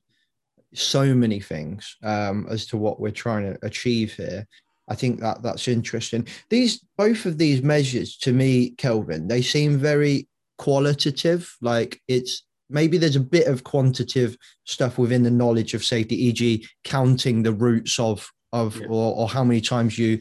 [0.74, 4.46] so many things um, as to what we're trying to achieve here.
[4.88, 6.28] I think that that's interesting.
[6.50, 11.56] These both of these measures to me kelvin they seem very qualitative.
[11.60, 16.66] Like it's maybe there's a bit of quantitative stuff within the knowledge of safety e.g
[16.84, 18.86] counting the routes of of yeah.
[18.88, 20.20] or, or how many times you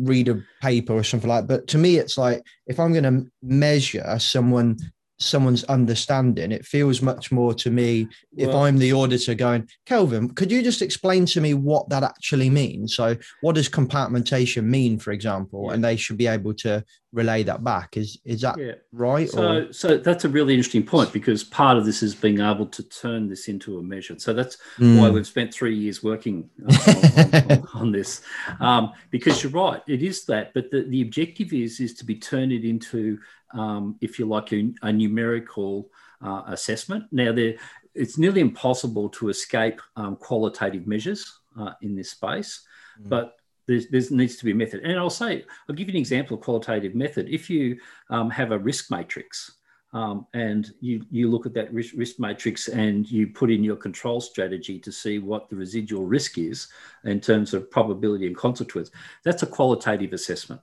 [0.00, 1.48] read a paper or something like that.
[1.48, 4.76] But to me, it's like if I'm going to measure someone
[5.18, 6.52] someone's understanding.
[6.52, 10.82] It feels much more to me if I'm the auditor going, Kelvin, could you just
[10.82, 12.94] explain to me what that actually means?
[12.94, 15.66] So, what does compartmentation mean, for example?
[15.66, 15.74] Yeah.
[15.74, 17.96] And they should be able to relay that back.
[17.96, 18.72] Is is that yeah.
[18.92, 19.28] right?
[19.28, 19.72] So, or?
[19.72, 23.28] so that's a really interesting point because part of this is being able to turn
[23.28, 24.18] this into a measure.
[24.18, 25.00] So that's mm.
[25.00, 28.20] why we've spent three years working uh, on, on, on, this,
[28.60, 30.52] um, because you're right, it is that.
[30.54, 33.18] But the, the objective is is to be turned it into
[33.56, 35.90] um, if you like, a, a numerical
[36.22, 37.04] uh, assessment.
[37.10, 37.56] Now, there,
[37.94, 42.62] it's nearly impossible to escape um, qualitative measures uh, in this space,
[43.00, 43.08] mm.
[43.08, 44.82] but there needs to be a method.
[44.84, 47.28] And I'll say, I'll give you an example of qualitative method.
[47.28, 47.78] If you
[48.10, 49.56] um, have a risk matrix
[49.92, 53.76] um, and you, you look at that risk, risk, matrix and you put in your
[53.76, 56.68] control strategy to see what the residual risk is
[57.04, 58.90] in terms of probability and consequence,
[59.24, 60.60] that's a qualitative assessment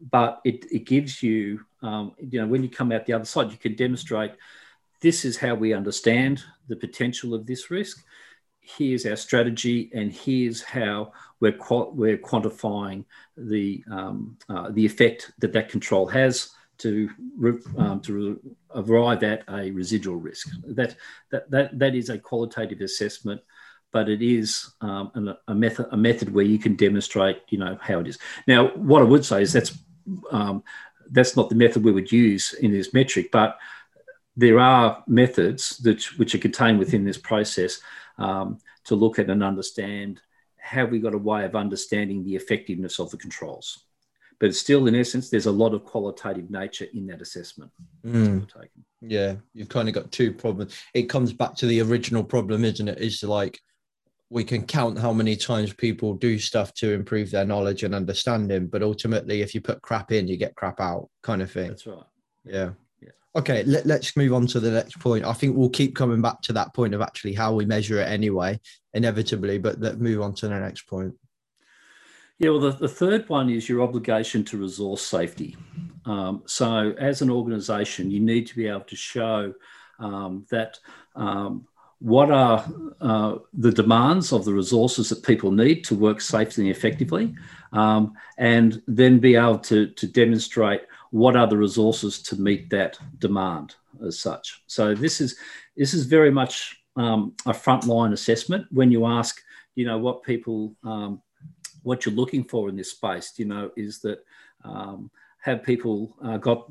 [0.00, 3.50] but it, it gives you, um, you know, when you come out the other side,
[3.50, 4.32] you can demonstrate
[5.00, 8.04] this is how we understand the potential of this risk.
[8.60, 11.56] Here's our strategy, and here's how we're
[11.92, 13.04] we're quantifying
[13.36, 17.10] the um, uh, the effect that that control has to
[17.78, 18.38] um, to
[18.74, 20.48] arrive at a residual risk.
[20.66, 20.96] That
[21.30, 23.40] that that that is a qualitative assessment
[23.92, 27.98] but it is um, a, method a method where you can demonstrate you know how
[27.98, 29.76] it is now what i would say is that's
[30.30, 30.62] um,
[31.10, 33.58] that's not the method we would use in this metric, but
[34.36, 37.80] there are methods that which are contained within this process
[38.18, 40.20] um, to look at and understand
[40.56, 43.86] have we got a way of understanding the effectiveness of the controls.
[44.38, 47.70] But still, in essence, there's a lot of qualitative nature in that assessment.
[48.06, 48.48] Mm.
[49.02, 50.74] Yeah, you've kind of got two problems.
[50.94, 52.98] It comes back to the original problem, isn't it?
[52.98, 53.60] Is like
[54.30, 58.68] we can count how many times people do stuff to improve their knowledge and understanding
[58.68, 61.68] but ultimately if you put crap in you get crap out kind of thing.
[61.68, 62.04] That's right.
[62.44, 62.70] Yeah.
[63.02, 63.10] Yeah.
[63.36, 65.24] Okay let, let's move on to the next point.
[65.24, 68.08] I think we'll keep coming back to that point of actually how we measure it
[68.08, 68.60] anyway
[68.94, 71.14] inevitably but let's move on to the next point.
[72.38, 75.58] Yeah, well, the, the third one is your obligation to resource safety.
[76.06, 79.52] Um, so, as an organisation, you need to be able to show
[79.98, 80.78] um, that
[81.14, 81.66] um,
[82.00, 82.64] what are
[83.00, 87.34] uh, the demands of the resources that people need to work safely and effectively,
[87.72, 92.98] um, and then be able to, to demonstrate what are the resources to meet that
[93.18, 93.74] demand
[94.06, 94.62] as such.
[94.66, 95.36] So this is
[95.76, 99.40] this is very much um, a frontline assessment when you ask,
[99.74, 101.20] you know, what people um,
[101.82, 103.34] what you're looking for in this space.
[103.36, 104.24] You know, is that
[104.64, 105.10] um,
[105.42, 106.70] have people uh, got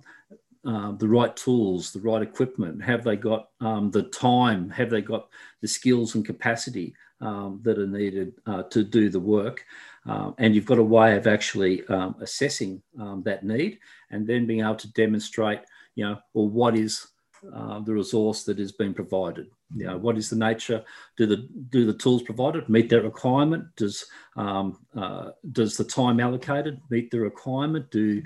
[0.65, 2.83] uh, the right tools, the right equipment?
[2.83, 4.69] Have they got um, the time?
[4.69, 5.29] Have they got
[5.61, 9.65] the skills and capacity um, that are needed uh, to do the work?
[10.05, 13.79] Um, and you've got a way of actually um, assessing um, that need
[14.11, 15.61] and then being able to demonstrate,
[15.95, 17.07] you know, well, what is
[17.53, 19.47] uh, the resource that is being provided.
[19.75, 20.83] You know, what is the nature?
[21.15, 23.65] Do the do the tools provided meet that requirement?
[23.75, 27.91] Does um, uh, does the time allocated meet the requirement?
[27.91, 28.21] Do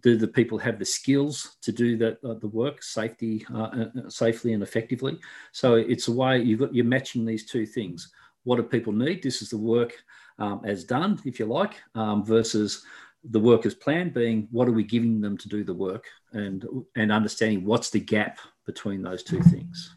[0.00, 4.08] do the people have the skills to do that uh, the work safety uh, uh,
[4.08, 5.18] safely and effectively?
[5.52, 8.12] So it's a way you've got you're matching these two things.
[8.44, 9.22] What do people need?
[9.22, 9.94] This is the work
[10.38, 12.84] um, as done, if you like, um, versus
[13.30, 16.66] the work as planned being what are we giving them to do the work and
[16.96, 19.96] and understanding what's the gap between those two things.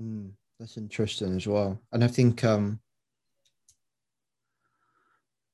[0.00, 1.80] Mm, that's interesting as well.
[1.92, 2.80] And i think um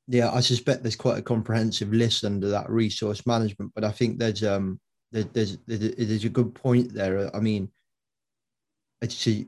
[0.09, 4.19] yeah i suspect there's quite a comprehensive list under that resource management but i think
[4.19, 4.81] there's um
[5.13, 7.35] there, there's there's a good point there.
[7.35, 7.71] I mean
[9.01, 9.47] it's a,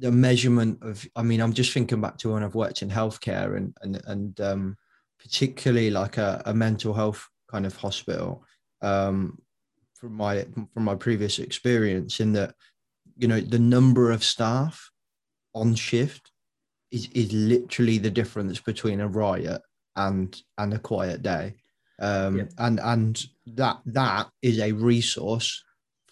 [0.00, 3.56] the measurement of i mean i'm just thinking back to when i've worked in healthcare
[3.56, 4.76] and and and um
[5.24, 8.44] particularly like a, a mental health kind of hospital
[8.82, 9.38] um,
[9.94, 12.54] from my from my previous experience in that
[13.16, 14.90] you know the number of staff
[15.54, 16.30] on shift
[16.90, 19.62] is, is literally the difference between a riot
[19.96, 21.54] and and a quiet day
[22.00, 22.44] um, yeah.
[22.58, 25.64] and and that that is a resource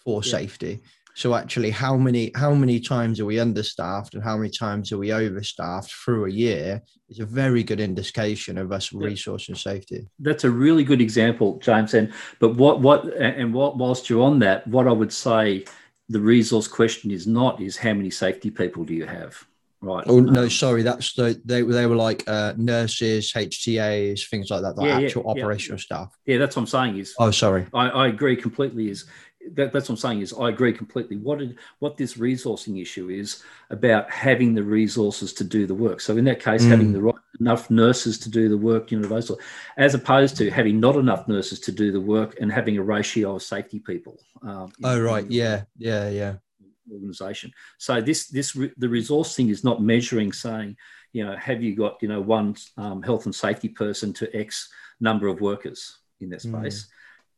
[0.02, 0.30] for yeah.
[0.30, 0.80] safety
[1.14, 4.98] so actually, how many how many times are we understaffed and how many times are
[4.98, 10.08] we overstaffed through a year is a very good indication of us resource and safety.
[10.18, 11.92] That's a really good example, James.
[11.92, 15.66] And but what what and what whilst you're on that, what I would say
[16.08, 19.46] the resource question is not is how many safety people do you have?
[19.82, 20.04] Right.
[20.06, 24.62] Oh no, um, sorry, that's the they they were like uh, nurses, HTAs, things like
[24.62, 25.82] that, like yeah, actual yeah, operational yeah.
[25.82, 26.18] staff.
[26.24, 26.98] Yeah, that's what I'm saying.
[26.98, 28.90] Is oh, sorry, I, I agree completely.
[28.90, 29.06] Is
[29.54, 31.16] that, that's what I'm saying is I agree completely.
[31.16, 36.00] What did, what this resourcing issue is about having the resources to do the work.
[36.00, 36.68] So in that case, mm.
[36.68, 39.40] having the right, enough nurses to do the work, you know, those sort,
[39.76, 43.36] as opposed to having not enough nurses to do the work and having a ratio
[43.36, 44.18] of safety people.
[44.42, 46.34] Um, oh right, yeah, yeah, yeah.
[46.92, 47.52] Organization.
[47.78, 50.76] So this this the resource thing is not measuring saying,
[51.12, 54.68] you know, have you got you know one um, health and safety person to X
[55.00, 56.60] number of workers in that mm.
[56.60, 56.84] space.
[56.84, 56.91] Mm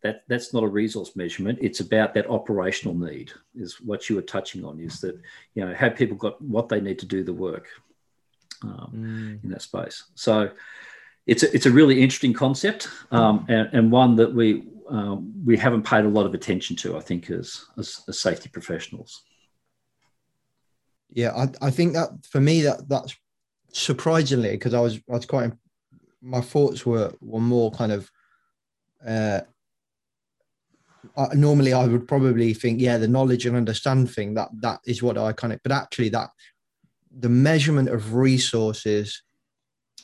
[0.04, 1.58] that that's not a resource measurement.
[1.60, 5.18] It's about that operational need is what you were touching on is that
[5.54, 7.66] you know have people got what they need to do the work
[8.62, 9.44] um, mm.
[9.44, 10.04] in that space.
[10.14, 10.50] So
[11.26, 15.56] it's a, it's a really interesting concept um, and, and, one that we um, we
[15.56, 19.22] haven't paid a lot of attention to i think as as, as safety professionals.
[21.10, 23.16] Yeah I, I think that for me that that's
[23.72, 25.52] surprisingly because i was i was quite
[26.20, 28.10] my thoughts were were more kind of
[29.06, 29.40] uh,
[31.16, 35.02] uh, normally I would probably think, yeah, the knowledge and understand thing that that is
[35.02, 36.30] what I kind of, but actually that
[37.16, 39.22] the measurement of resources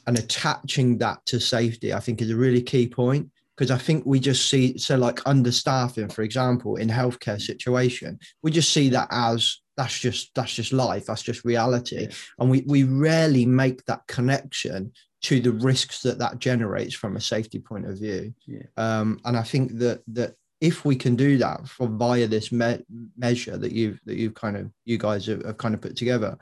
[0.07, 4.07] and attaching that to safety, I think is a really key point because I think
[4.07, 9.09] we just see so like understaffing, for example, in healthcare situation, we just see that
[9.11, 12.15] as that's just that's just life, that's just reality, yeah.
[12.39, 17.21] and we we rarely make that connection to the risks that that generates from a
[17.21, 18.33] safety point of view.
[18.47, 18.63] Yeah.
[18.79, 22.85] Um, and I think that that if we can do that from via this me-
[23.17, 26.37] measure that you've that you've kind of you guys have, have, kind of put together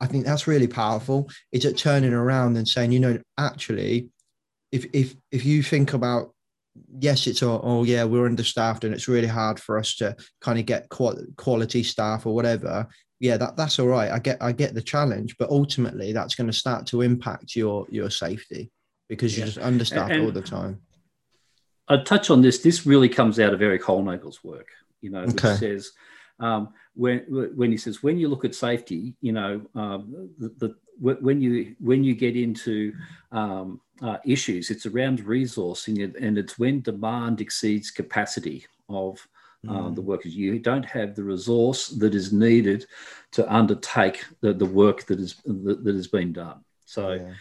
[0.00, 1.28] i think that's really powerful.
[1.52, 4.08] It's at turning around and saying you know actually
[4.72, 6.32] if if if you think about
[6.98, 10.58] yes it's all, oh yeah we're understaffed and it's really hard for us to kind
[10.58, 12.86] of get quality staff or whatever
[13.18, 14.10] yeah that, that's all right.
[14.10, 17.86] I get i get the challenge but ultimately that's going to start to impact your
[17.90, 18.70] your safety
[19.08, 20.80] because you're just understaffed and, all the time
[21.90, 22.58] I'd touch on this.
[22.58, 24.68] This really comes out of Eric Hollnagel's work,
[25.00, 25.90] you know, which says
[26.38, 27.18] um, when
[27.54, 31.74] when he says when you look at safety, you know, um, the, the, when you
[31.80, 32.94] when you get into
[33.32, 39.26] um, uh, issues, it's around resourcing, and it's when demand exceeds capacity of
[39.68, 39.94] uh, mm.
[39.94, 40.34] the workers.
[40.34, 42.86] You don't have the resource that is needed
[43.32, 46.64] to undertake the, the work that is that, that has been done.
[46.86, 47.12] So.
[47.14, 47.32] Yeah.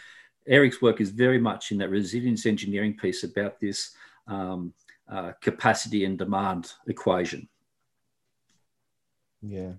[0.47, 3.91] Eric's work is very much in that resilience engineering piece about this
[4.29, 4.73] um,
[5.11, 7.49] uh, capacity and demand equation.
[9.41, 9.73] Yeah,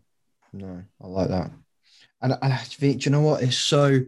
[0.52, 1.50] no, I like that.
[2.22, 3.42] And I think, you know what?
[3.42, 4.00] It's so.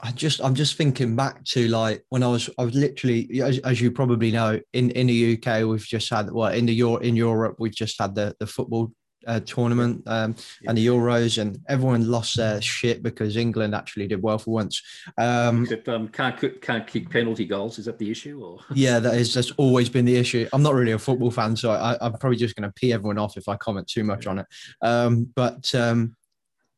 [0.00, 3.58] I just, I'm just thinking back to like when I was, I was literally, as,
[3.58, 7.16] as you probably know, in in the UK, we've just had well, in the in
[7.16, 8.92] Europe, we've just had the the football
[9.28, 10.34] uh, tournament um,
[10.66, 14.82] and the Euros, and everyone lost their shit because England actually did well for once.
[15.18, 17.78] Um, Except um, can't can't kick penalty goals.
[17.78, 18.42] Is that the issue?
[18.42, 20.48] Or yeah, that is just always been the issue.
[20.52, 23.18] I'm not really a football fan, so I, am probably just going to pee everyone
[23.18, 24.46] off if I comment too much on it.
[24.82, 26.16] Um, but um,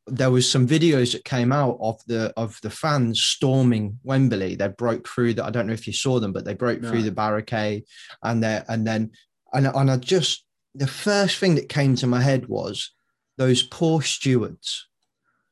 [0.06, 4.56] there was some videos that came out of the of the fans storming Wembley.
[4.56, 5.44] They broke through that.
[5.44, 6.90] I don't know if you saw them, but they broke no.
[6.90, 7.84] through the barricade,
[8.22, 9.12] and they and then
[9.52, 10.44] and and I just
[10.74, 12.92] the first thing that came to my head was
[13.38, 14.86] those poor stewards.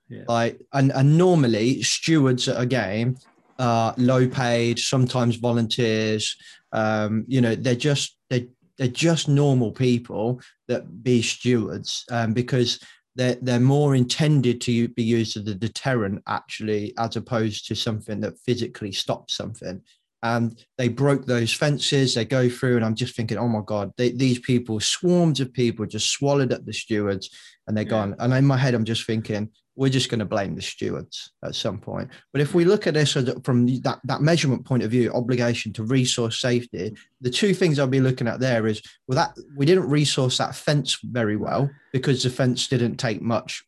[0.09, 0.25] Yeah.
[0.29, 3.16] Like and and normally stewards at a game
[3.59, 6.37] are low paid, sometimes volunteers.
[6.73, 8.49] Um, you know, they're just they
[8.79, 12.81] they're just normal people that be stewards um, because
[13.16, 18.21] they're, they're more intended to be used as a deterrent actually as opposed to something
[18.21, 19.83] that physically stops something
[20.23, 23.93] and they broke those fences they go through and i'm just thinking oh my god
[23.97, 27.31] they, these people swarms of people just swallowed up the stewards
[27.66, 27.91] and they're yeah.
[27.91, 29.49] gone and in my head i'm just thinking
[29.79, 32.11] we're just going to blame the stewards at some point.
[32.33, 33.12] But if we look at this
[33.45, 37.87] from that, that measurement point of view, obligation to resource safety, the two things I'll
[37.87, 42.25] be looking at there is well, that we didn't resource that fence very well because
[42.25, 43.62] the fence didn't take much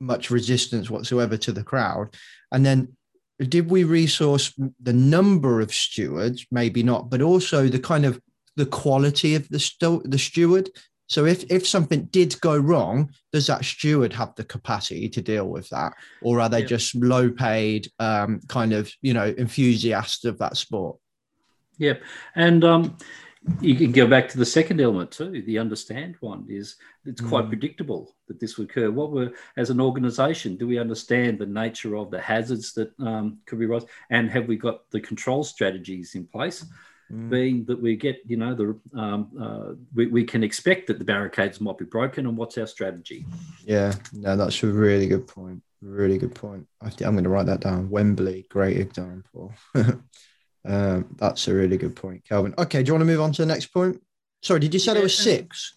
[0.00, 2.14] much resistance whatsoever to the crowd.
[2.50, 2.96] And then
[3.38, 6.46] did we resource the number of stewards?
[6.50, 8.20] Maybe not, but also the kind of
[8.56, 10.70] the quality of the, stu- the steward.
[11.06, 15.48] So if if something did go wrong, does that steward have the capacity to deal
[15.48, 16.66] with that, or are they yeah.
[16.66, 20.96] just low paid, um, kind of you know enthusiasts of that sport?
[21.78, 22.02] Yep,
[22.36, 22.96] and um,
[23.60, 25.42] you can go back to the second element too.
[25.42, 27.48] The understand one is it's quite mm.
[27.48, 28.90] predictable that this would occur.
[28.90, 33.38] What were as an organisation, do we understand the nature of the hazards that um,
[33.46, 36.64] could be raised, and have we got the control strategies in place?
[37.12, 37.30] mm.
[37.30, 41.04] being that we get, you know, the um, uh, we, we can expect that the
[41.04, 43.26] barricades might be broken, and what's our strategy?
[43.64, 45.62] Yeah, no, that's a really good point.
[45.82, 46.66] Really good point.
[46.80, 47.90] I I'm going to write that down.
[47.90, 49.52] Wembley, great example.
[50.64, 52.54] um, that's a really good point, Kelvin.
[52.58, 54.00] Okay, do you want to move on to the next point?
[54.42, 55.74] Sorry, did you say yeah, there was six?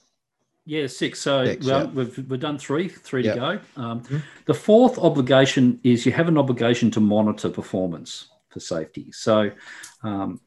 [0.66, 1.22] Yeah, six.
[1.22, 1.92] So six, well, yeah.
[1.92, 3.60] we've, we've done three, three to go.
[3.82, 4.18] Um, mm-hmm.
[4.46, 9.12] The fourth obligation is you have an obligation to monitor performance for safety.
[9.14, 9.52] So
[10.04, 10.42] um,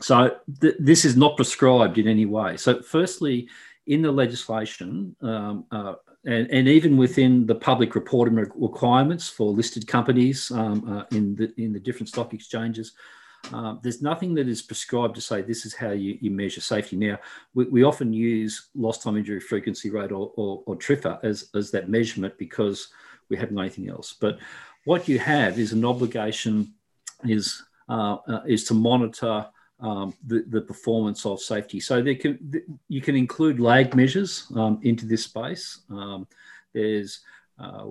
[0.00, 2.56] so th- this is not prescribed in any way.
[2.56, 3.48] So, firstly,
[3.86, 9.86] in the legislation, um, uh, and, and, even within the public reporting requirements for listed
[9.86, 12.92] companies um, uh, in the in the different stock exchanges,
[13.52, 16.96] uh, there's nothing that is prescribed to say this is how you, you measure safety.
[16.96, 17.18] Now,
[17.54, 20.78] we, we, often use lost time injury frequency rate or, or, or
[21.22, 22.88] as, as that measurement because
[23.28, 24.14] we haven't anything else.
[24.18, 24.38] But
[24.84, 26.74] what you have is an obligation
[27.24, 29.46] is uh, uh, is to monitor
[29.80, 31.80] um, the, the performance of safety.
[31.80, 35.80] So there can, you can include lag measures um, into this space.
[35.90, 36.26] Um,
[36.74, 37.20] there's
[37.58, 37.86] uh,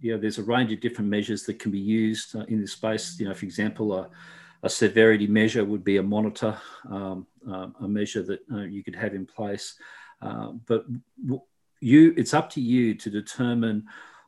[0.00, 2.72] you know, there's a range of different measures that can be used uh, in this
[2.72, 3.18] space.
[3.18, 4.08] You know, for example, a,
[4.62, 6.56] a severity measure would be a monitor,
[6.90, 9.74] um, uh, a measure that uh, you could have in place.
[10.20, 10.84] Uh, but
[11.80, 13.84] you, it's up to you to determine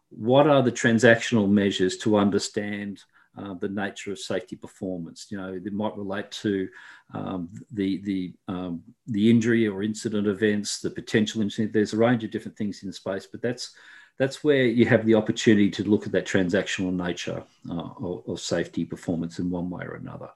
[0.08, 3.02] what are the transactional measures to understand
[3.36, 5.26] uh, the nature of safety performance.
[5.30, 6.68] You know, it might relate to
[7.14, 11.72] um, the the um, the injury or incident events, the potential incident.
[11.72, 13.74] There's a range of different things in space, but that's
[14.18, 18.40] that's where you have the opportunity to look at that transactional nature uh, of, of,
[18.40, 20.28] safety performance in one way or another.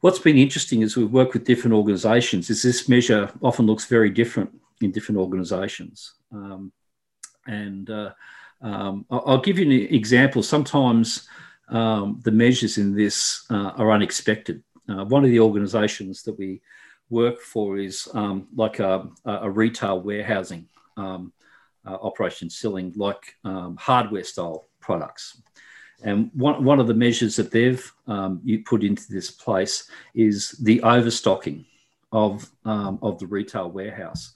[0.00, 2.50] What's been interesting is we've worked with different organisations.
[2.50, 6.72] Is this measure often looks very different in different organisations, um,
[7.46, 8.10] and uh,
[8.60, 10.42] um, I'll give you an example.
[10.42, 11.28] Sometimes
[11.68, 14.62] um, the measures in this uh, are unexpected.
[14.88, 16.60] Uh, one of the organisations that we
[17.10, 20.66] work for is um, like a, a, retail warehousing
[20.96, 21.32] um,
[21.86, 25.40] uh, operation selling like um, hardware style products.
[26.02, 30.50] And one, one of the measures that they've um, you put into this place is
[30.62, 31.64] the overstocking
[32.10, 34.34] of, um, of the retail warehouse.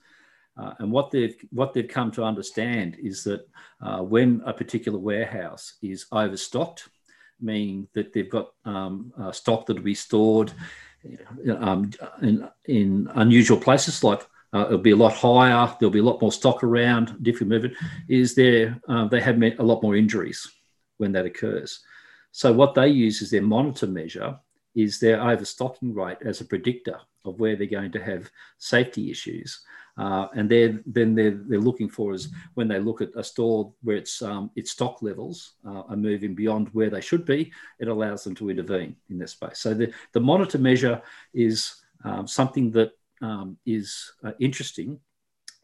[0.56, 3.46] Uh, and what they've what they've come to understand is that
[3.82, 6.88] uh, when a particular warehouse is overstocked,
[7.40, 10.52] meaning that they've got um, uh, stock that will be stored
[11.60, 11.90] um,
[12.22, 16.20] in, in, unusual places, like uh, it'll be a lot higher, there'll be a lot
[16.20, 17.74] more stock around, different movement,
[18.08, 20.46] is there, uh, they have a lot more injuries
[20.98, 21.80] when that occurs.
[22.32, 24.38] So what they use as their monitor measure
[24.74, 29.60] is their overstocking rate as a predictor of where they're going to have safety issues.
[29.98, 33.72] Uh, and then then they're, they're looking for is when they look at a store
[33.82, 37.88] where its um, its stock levels uh, are moving beyond where they should be, it
[37.88, 39.58] allows them to intervene in this space.
[39.58, 41.00] So the, the monitor measure
[41.32, 42.92] is um, something that
[43.22, 45.00] um, is uh, interesting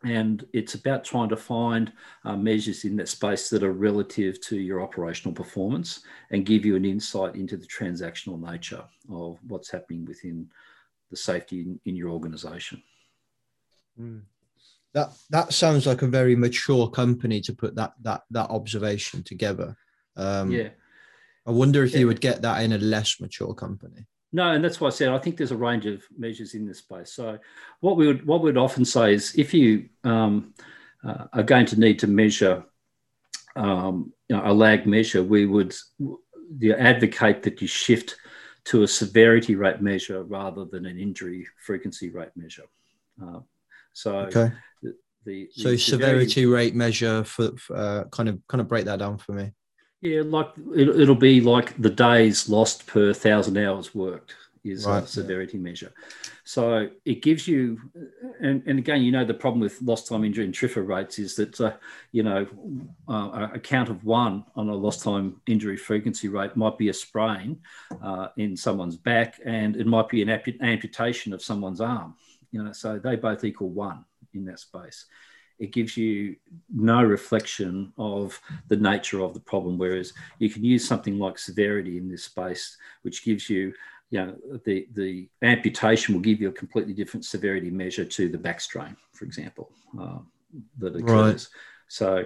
[0.05, 1.93] and it's about trying to find
[2.25, 6.01] uh, measures in that space that are relative to your operational performance
[6.31, 10.49] and give you an insight into the transactional nature of what's happening within
[11.11, 12.83] the safety in, in your organization.
[14.01, 14.23] Mm.
[14.95, 19.77] That that sounds like a very mature company to put that that that observation together.
[20.17, 20.69] Um, yeah,
[21.47, 22.01] I wonder if Yeah.
[22.01, 24.07] you would get that in a less mature company.
[24.33, 26.79] No, and that's why I said I think there's a range of measures in this
[26.79, 27.13] space.
[27.13, 27.39] So,
[27.81, 30.55] what we would what we'd often say is if you um,
[31.05, 32.65] uh, are going to need to measure
[33.57, 36.19] um, you know, a lag measure, we would you
[36.61, 38.17] know, advocate that you shift
[38.65, 42.65] to a severity rate measure rather than an injury frequency rate measure.
[43.23, 43.41] Uh,
[43.93, 44.51] so, Okay.
[44.83, 48.87] the, the, So the severity rate measure for, for uh, kind of kind of break
[48.87, 49.53] that down for me.
[50.03, 54.35] Yeah, like it, it'll be like the days lost per thousand hours worked
[54.65, 55.03] is Right.
[55.03, 55.93] a severity measure.
[56.45, 57.81] So it gives you,
[58.41, 61.35] and, and again, you know, the problem with lost time injury and TRIFR rates is
[61.37, 61.73] that, uh,
[62.13, 62.47] you know,
[63.09, 66.93] uh, a count of one on a lost time injury frequency rate might be a
[66.95, 67.61] sprain
[68.03, 72.15] uh, in someone's back and it might be an ampu- amputation of someone's arm,
[72.51, 75.07] you know, so they both equal one in that space
[75.63, 76.35] it gives you
[76.75, 78.39] no reflection of
[78.69, 79.79] the nature of the problem.
[79.79, 83.73] Whereas you can use something like severity in this space, which gives you,
[84.11, 84.35] you know,
[84.67, 88.97] the, the amputation will give you a completely different severity measure to the back strain,
[89.13, 90.19] for example, uh,
[90.79, 91.09] that occurs.
[91.09, 91.47] Right.
[91.87, 92.25] So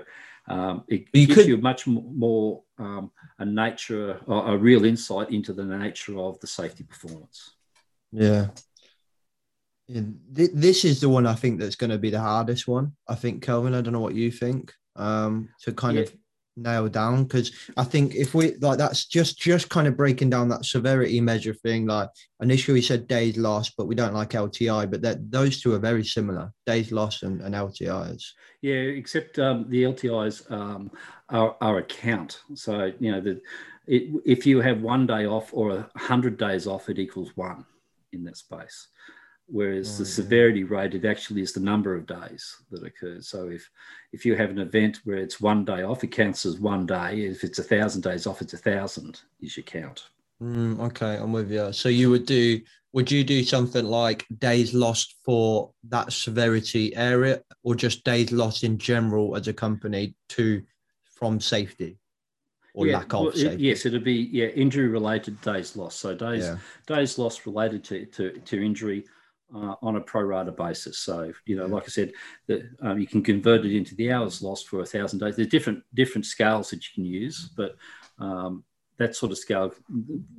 [0.48, 5.28] um, it You gives could- you much more um, a nature, a a real insight
[5.30, 7.38] into the nature of the safety performance.
[8.12, 8.46] Yeah.
[9.88, 10.02] Yeah,
[10.34, 12.92] th- this is the one I think that's going to be the hardest one.
[13.08, 13.74] I think Kelvin.
[13.74, 14.72] I don't know what you think.
[14.96, 16.04] Um, to kind Yeah.
[16.04, 16.16] of
[16.56, 20.48] nail down because I think if we like that's just just kind of breaking down
[20.48, 21.86] that severity measure thing.
[21.86, 22.08] Like
[22.40, 25.78] initially we said days lost, but we don't like LTI, but that those two are
[25.78, 26.52] very similar.
[26.64, 28.22] Days lost and, and LTIs.
[28.62, 30.90] Yeah, except um, the LTIs um,
[31.28, 32.40] are, are a count.
[32.54, 33.40] So, you know, the,
[33.86, 37.64] it, if you have one day off or a 100 days off, it equals one
[38.12, 38.88] in that space.
[39.48, 40.12] Whereas the Oh, yeah.
[40.12, 43.28] severity rate, it actually is the number of days that occurs.
[43.28, 43.70] So if
[44.12, 47.20] if you have an event where it's one day off, it counts as one day.
[47.26, 50.08] If it's a thousand days off, it's a thousand is your count.
[50.42, 51.72] Mm, okay, I'm with you.
[51.72, 52.60] So you would do,
[52.92, 58.64] would you do something like days lost for that severity area, or just days lost
[58.64, 60.62] in general as a company to
[61.04, 61.96] from safety
[62.74, 66.00] or Yeah, lack of well, it- yes, it'd be yeah injury related days lost.
[66.00, 66.58] So days Yeah.
[66.86, 69.06] days lost related to to, to injury
[69.54, 70.98] uh, on a pro rata basis.
[70.98, 72.12] So you know, like I said,
[72.46, 75.36] that um, you can convert it into the hours lost for a thousand days.
[75.36, 77.76] There's different different scales that you can use, but
[78.18, 78.64] um,
[78.98, 79.74] that sort of scale,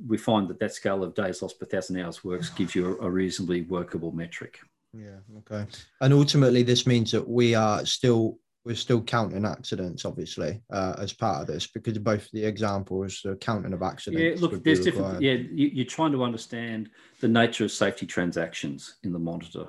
[0.06, 3.06] we find that that scale of days lost per thousand hours works gives you a,
[3.06, 4.58] a reasonably workable metric.
[4.92, 5.18] Yeah.
[5.38, 5.66] Okay.
[6.00, 8.38] And ultimately, this means that we are still
[8.68, 13.34] we're still counting accidents, obviously, uh, as part of this, because both the examples, the
[13.36, 14.22] counting of accidents.
[14.42, 15.22] Yeah, look, there's different.
[15.22, 16.90] Yeah, you, you're trying to understand
[17.22, 19.68] the nature of safety transactions in the monitor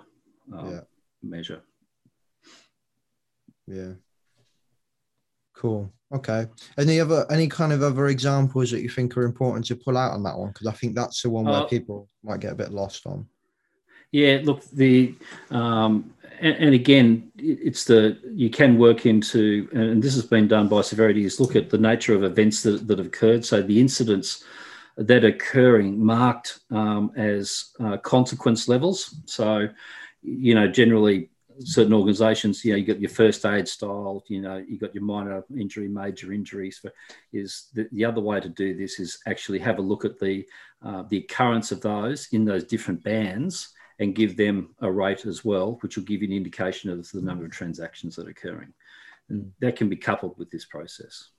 [0.51, 0.81] um, Yeah.
[1.23, 1.61] measure.
[3.67, 3.93] Yeah.
[5.55, 5.93] Cool.
[6.13, 6.47] Okay.
[6.77, 10.11] Any other any kind of other examples that you think are important to pull out
[10.11, 10.49] on that one?
[10.49, 13.27] Because I think that's the one where Uh, people might get a bit lost on.
[14.11, 15.15] Yeah, look, the
[15.51, 20.67] um, and, and again, it's the you can work into, and this has been done
[20.67, 23.45] by severity, is look at the nature of events that, that have occurred.
[23.45, 24.43] So the incidents
[24.97, 29.15] that are occurring marked um, as uh, consequence levels.
[29.25, 29.69] So,
[30.21, 31.29] you know, generally
[31.59, 35.03] certain organizations, you know, you got your first aid style, you know, you got your
[35.03, 36.79] minor injury, major injuries.
[36.81, 36.93] But
[37.31, 40.45] is the, the other way to do this is actually have a look at the
[40.81, 45.43] uh, the occurrence of those in those different bands and give them a rate as
[45.43, 48.73] well, which will give you an indication of the number of transactions that are occurring.
[49.29, 51.29] And that can be coupled with this process.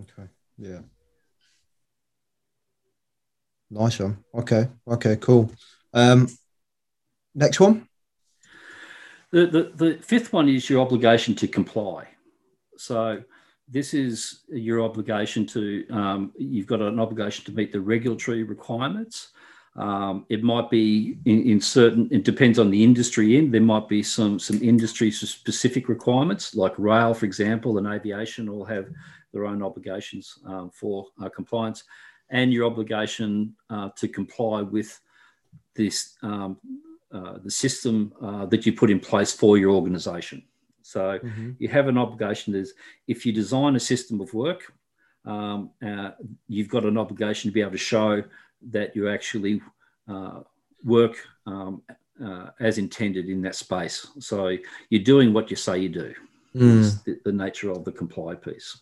[0.00, 0.28] Okay.
[0.58, 0.80] Yeah.
[3.70, 4.24] Nice one.
[4.34, 4.68] Okay.
[4.88, 5.16] Okay.
[5.16, 5.50] Cool.
[5.92, 6.28] Um,
[7.34, 7.88] next one.
[9.30, 12.08] The, the, the fifth one is your obligation to comply.
[12.76, 13.22] So
[13.68, 19.28] this is your obligation to, um, you've got an obligation to meet the regulatory requirements.
[19.74, 23.88] Um, it might be in, in, certain, it depends on the industry in, there might
[23.88, 28.88] be some, some industry specific requirements like rail, for example, and aviation all have
[29.32, 31.84] their own obligations um, for uh, compliance
[32.28, 35.00] and your obligation uh, to comply with
[35.74, 36.58] this um,
[37.12, 40.42] uh, the system uh, that you put in place for your organization.
[40.82, 41.50] So Mm-hmm.
[41.58, 42.74] you have an obligation is
[43.06, 44.72] if you design a system of work,
[45.24, 46.10] um, uh,
[46.48, 48.22] you've got an obligation to be able to show
[48.70, 49.60] that you actually
[50.08, 50.40] uh,
[50.84, 51.82] work um,
[52.22, 54.06] uh, as intended in that space.
[54.18, 54.56] So
[54.90, 56.14] you're doing what you say you do.
[56.54, 57.04] Mm.
[57.04, 58.78] The, the, nature of the comply piece.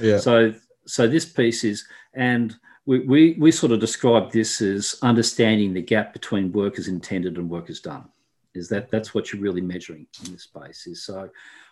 [0.00, 0.18] Yeah.
[0.18, 0.52] So
[0.86, 2.56] so this piece is, and
[2.86, 7.38] we, we, we sort of describe this as understanding the gap between work as intended
[7.38, 8.08] and work as done.
[8.54, 10.86] Is that that's what you're really measuring in this space?
[10.86, 11.30] Is so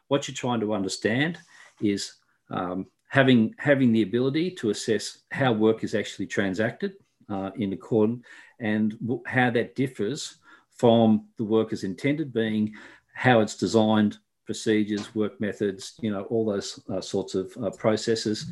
[0.08, 1.38] what you're trying to understand
[1.82, 2.14] is
[2.50, 6.94] um, having having the ability to assess how work is actually transacted
[7.30, 8.24] uh, in accordance
[8.58, 10.36] and how that differs
[10.76, 12.74] from the work as intended, being
[13.14, 18.46] how it's designed, procedures, work methods, you know, all those uh, sorts of uh, processes,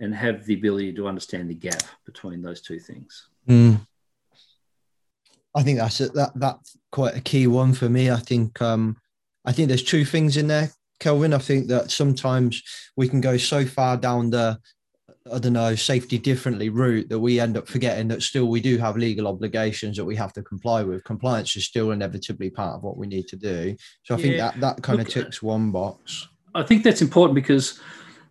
[0.00, 3.28] and have the ability to understand the gap between those two things.
[3.48, 3.80] Mm.
[5.54, 8.10] I think that's a, that that's quite a key one for me.
[8.10, 8.96] I think um,
[9.44, 11.32] I think there's two things in there, Kelvin.
[11.32, 12.62] I think that sometimes
[12.96, 14.58] we can go so far down the
[15.32, 18.76] I don't know, safety differently route that we end up forgetting that still we do
[18.76, 21.02] have legal obligations that we have to comply with.
[21.04, 23.74] Compliance is still inevitably part of what we need to do.
[24.02, 26.28] So I think that that kind Look, of ticks one box.
[26.54, 27.80] I think that's important because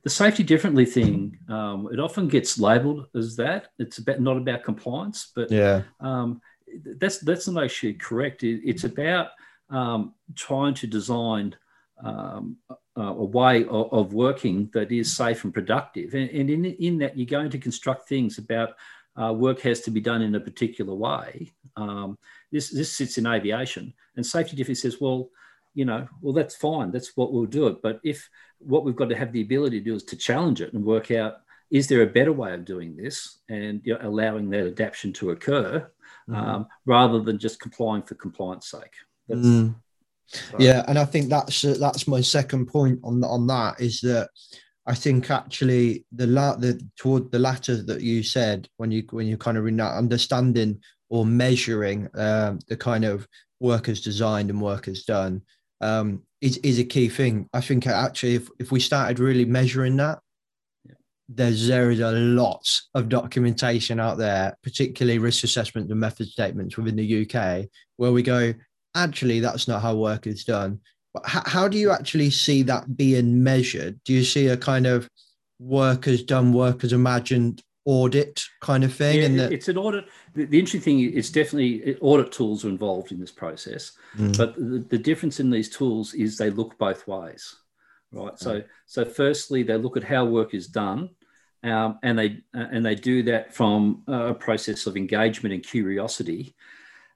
[0.04, 3.70] the safety differently thing, um, it often gets labelled as that.
[3.80, 6.41] It's about not about compliance, but yeah, um,
[7.00, 8.44] that's that's not actually correct.
[8.44, 9.30] It, it's about
[9.72, 11.56] um, trying to design
[12.04, 12.58] um,
[12.98, 16.14] uh, a way of, of, working that is safe and productive.
[16.14, 18.76] And, and, in, in that, you're going to construct things about
[19.20, 21.52] uh, work has to be done in a particular way.
[21.76, 22.18] Um,
[22.52, 25.30] this, this sits in aviation, and safety difference says, well,
[25.74, 26.91] you know, well, that's fine.
[26.91, 27.82] That's what we'll do it.
[27.82, 28.30] But if
[28.60, 31.12] what we've got to have the ability to do is to challenge it and work
[31.12, 31.38] out,
[31.72, 35.32] is there a better way of doing this and you know, allowing that adaptation to
[35.32, 35.80] occur
[36.30, 36.36] mm-hmm.
[36.36, 38.94] um, rather than just complying for compliance sake?
[39.28, 39.76] That's, mm.
[40.58, 44.30] Yeah, and I think that's uh, that's my second point on on that is that
[44.86, 49.28] I think actually the la- the toward the latter that you said when you when
[49.28, 50.80] you kind of in that understanding
[51.10, 53.28] or measuring um, the kind of
[53.60, 55.42] work workers designed and work workers done
[55.82, 57.50] um, is is a key thing.
[57.54, 60.20] I think actually if if we started really measuring that,
[61.30, 66.78] there's there is a lot of documentation out there, particularly risk assessment and method statements
[66.78, 67.68] within the UK,
[67.98, 68.54] where we go,
[68.96, 70.80] actually that's not how work is done.
[71.14, 74.00] But how, how do you actually see that being measured?
[74.04, 75.08] Do you see a kind of
[75.60, 79.20] workers done, workers imagined audit kind of thing?
[79.20, 80.06] Yeah, and it's an audit.
[80.34, 84.36] The, the, interesting thing is definitely audit tools are involved in this process, mm.
[84.38, 87.56] but the, the, difference in these tools is they look both ways,
[88.12, 88.38] right?
[88.39, 88.66] So, mm.
[88.88, 91.10] so firstly, they look at how work is done,
[91.64, 96.56] um, and they uh, and they do that from a process of engagement and curiosity,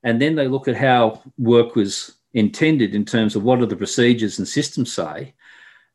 [0.03, 3.75] and then they look at how work was intended in terms of what are the
[3.75, 5.33] procedures and systems say.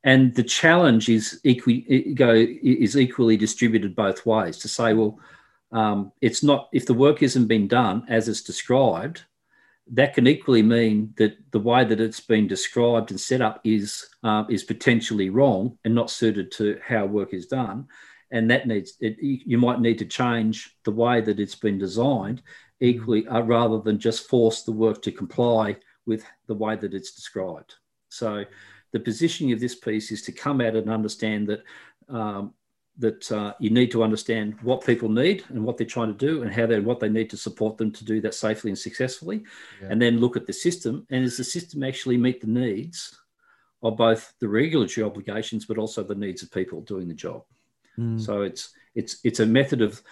[0.05, 5.21] And the challenge is, equi- go, is equally distributed both ways to say, well,
[5.71, 9.23] um, it's not, if the work isn't been done as it's described,
[9.93, 14.07] that can equally mean that the way that it's been described and set up is
[14.23, 17.87] uh, is potentially wrong and not suited to how work is done,
[18.31, 22.43] and that needs it, you might need to change the way that it's been designed
[22.83, 27.13] equally uh, rather than just force the work to comply with the way that it's
[27.13, 27.77] described.
[28.09, 28.45] So
[28.93, 31.63] the positioning of this piece is to come at it and understand that
[32.09, 32.53] um,
[32.99, 36.43] that uh, you need to understand what people need and what they're trying to do
[36.43, 39.43] and how they what they need to support them to do that safely and successfully
[39.81, 39.89] yeah.
[39.91, 43.19] and then look at the system and does the system actually meet the needs
[43.83, 47.43] of both the regulatory obligations but also the needs of people doing the job
[47.99, 48.21] mm.
[48.21, 50.03] so it's it's it's a method of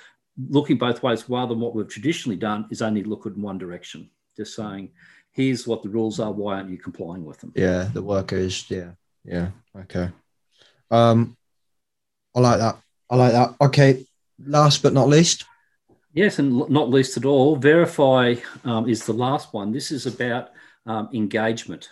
[0.49, 4.09] looking both ways rather than what we've traditionally done is only look in one direction,
[4.37, 4.91] just saying,
[5.33, 7.53] here's what the rules are, why aren't you complying with them?
[7.55, 8.91] Yeah, the workers, yeah,
[9.25, 10.11] yeah, okay.
[10.91, 11.37] Um,
[12.35, 12.79] I like that.
[13.09, 13.55] I like that.
[13.61, 14.07] Okay,
[14.45, 15.45] last but not least.
[16.13, 18.35] Yes, and not least at all, verify
[18.65, 19.73] um, is the last one.
[19.73, 20.51] This is about
[20.87, 21.91] um, engagement.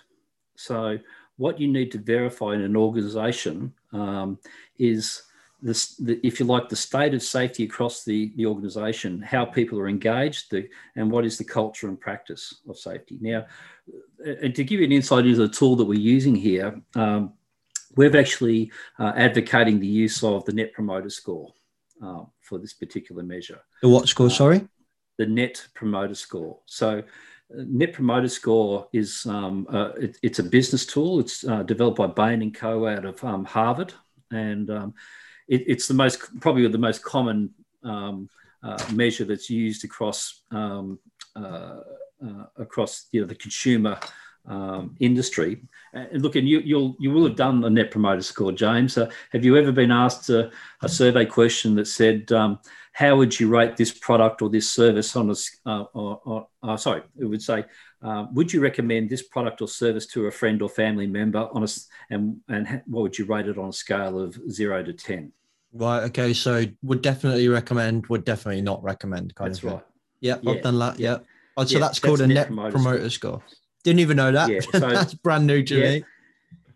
[0.56, 0.98] So,
[1.36, 4.38] what you need to verify in an organization um,
[4.78, 5.22] is
[5.60, 9.78] this, the, if you like, the state of safety across the, the organization, how people
[9.78, 13.18] are engaged, the, and what is the culture and practice of safety.
[13.20, 13.46] Now,
[14.42, 17.32] and to give you an insight into the tool that we're using here, um,
[17.96, 21.52] we're actually uh, advocating the use of the Net Promoter Score
[22.02, 23.60] uh, for this particular measure.
[23.82, 24.68] The what score, uh, sorry?
[25.16, 26.58] The Net Promoter Score.
[26.66, 27.02] So, uh,
[27.66, 31.18] Net Promoter Score is um, uh, it, it's a business tool.
[31.18, 32.86] It's uh, developed by Bain and Co.
[32.86, 33.92] out of um, Harvard,
[34.30, 34.94] and um,
[35.48, 37.50] it, it's the most probably the most common
[37.84, 38.28] um,
[38.62, 40.98] uh, measure that's used across um,
[41.36, 41.80] uh,
[42.24, 43.98] uh, across you know the consumer
[44.46, 45.62] um, industry.
[45.92, 48.98] And look, and you you'll you will have done a net promoter score, James.
[48.98, 50.50] Uh, have you ever been asked a,
[50.82, 52.58] a, survey question that said, um,
[52.92, 55.34] how would you rate this product or this service on a,
[55.70, 57.64] uh, or, or, uh, sorry, it would say,
[58.02, 61.62] uh, would you recommend this product or service to a friend or family member on
[61.62, 61.68] a,
[62.10, 65.32] and, and what would you rate it on a scale of zero to 10?
[65.72, 66.04] Right.
[66.04, 66.32] Okay.
[66.32, 69.72] So would definitely recommend, would definitely not recommend kind That's of thing.
[69.74, 69.84] right.
[70.20, 70.98] Yep, Yeah, I've done that.
[70.98, 71.18] yeah.
[71.56, 73.42] Oh, so Yeah, that's called that's a Net Promoter promoter, score.
[73.84, 74.48] Didn't even know that.
[74.50, 75.90] Yeah, so- that's brand new to Yeah.
[75.90, 76.04] me.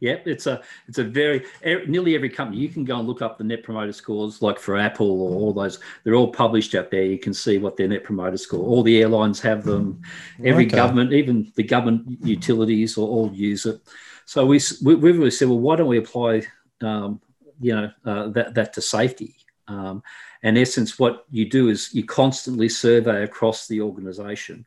[0.00, 1.44] Yep, it's a it's a very
[1.86, 4.76] nearly every company you can go and look up the net promoter scores like for
[4.76, 7.04] Apple or all those they're all published out there.
[7.04, 8.64] You can see what their net promoter score.
[8.66, 10.02] All the airlines have them.
[10.44, 10.74] Every Okay.
[10.74, 13.80] government, even the government utilities, will all use it.
[14.26, 16.46] So we, we we've really said, well, why don't we apply
[16.80, 17.20] um,
[17.62, 19.36] you know uh, that that to safety?
[19.68, 20.02] Um,
[20.42, 24.66] in essence, what you do is you constantly survey across the organisation.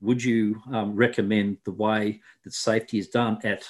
[0.00, 3.68] Would you um, recommend the way that safety is done at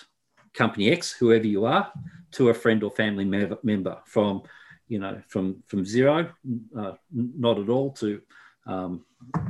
[0.54, 1.92] company X, whoever you are,
[2.32, 4.42] to a friend or family member, from,
[4.88, 6.30] you know, from from zero,
[6.76, 8.20] uh, not at all, to
[8.66, 9.04] um,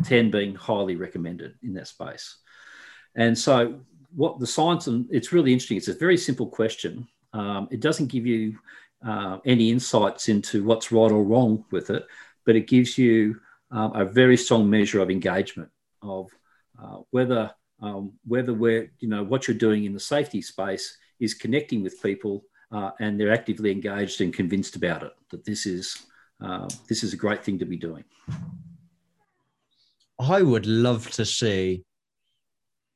[0.04, 2.38] ten being highly recommended in that space.
[3.14, 3.80] And so,
[4.14, 5.76] what the science and it's really interesting.
[5.76, 7.06] It's a very simple question.
[7.32, 8.58] Um, it doesn't give you
[9.07, 12.07] uh, any insights into what's right or wrong with it,
[12.44, 13.40] but it gives you
[13.70, 15.70] um, a very strong measure of engagement
[16.03, 16.30] of
[16.80, 17.50] uh, whether
[17.80, 22.03] um, whether we're you know what you're doing in the safety space is connecting with
[22.03, 26.07] people uh, and they're actively engaged and convinced about it that this is
[26.42, 28.05] uh, this is a great thing to be doing.
[30.18, 31.84] I would love to see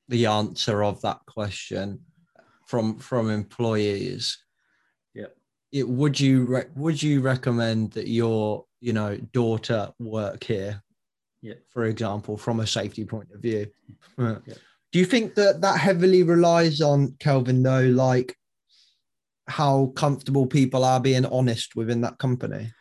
[0.09, 2.01] the answer of that question
[2.67, 4.39] from from employees.
[5.77, 10.83] It would you re- would you recommend that your you know daughter work here?
[11.43, 11.59] Yep.
[11.69, 13.67] For example, from a safety point of view.
[14.17, 14.59] Uh, Yep.
[14.93, 18.35] Do you think that that heavily relies on Kelvin though, like
[19.49, 22.73] how comfortable people are being honest within that company?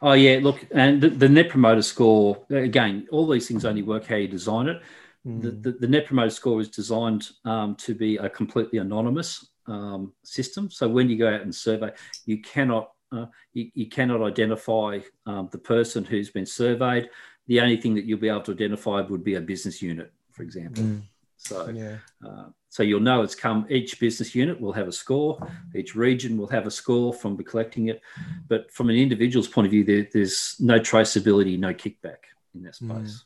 [0.00, 3.08] Oh yeah, look, and the, the net promoter score again.
[3.10, 4.80] All these things only work how you design it.
[5.24, 5.62] The, Mm.
[5.62, 10.70] the, the net promoter score is designed um, to be a completely anonymous um, system.
[10.70, 11.92] So when you go out and survey,
[12.26, 17.08] you cannot uh, you, you cannot identify um, the person who's been surveyed.
[17.46, 20.42] The only thing that you'll be able to identify would be a business unit, for
[20.42, 20.82] example.
[20.82, 21.02] Mm.
[21.36, 21.98] So Yeah.
[22.26, 23.66] uh, so you'll know it's come.
[23.68, 25.38] Each business unit will have a score.
[25.76, 28.00] Each region will have a score from collecting it.
[28.48, 32.16] But from an individual's point of view, there, there's no traceability, no kickback
[32.54, 33.24] in that space.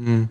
[0.00, 0.30] Mm.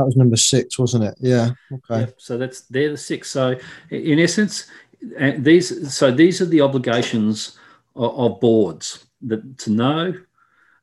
[0.00, 1.14] That was number six, wasn't it?
[1.20, 1.50] Yeah.
[1.70, 2.10] Okay.
[2.16, 3.30] So that's they're the six.
[3.30, 3.54] So
[3.90, 4.66] in essence,
[5.20, 7.58] uh, these so these are the obligations
[7.94, 10.14] of, of boards that to know,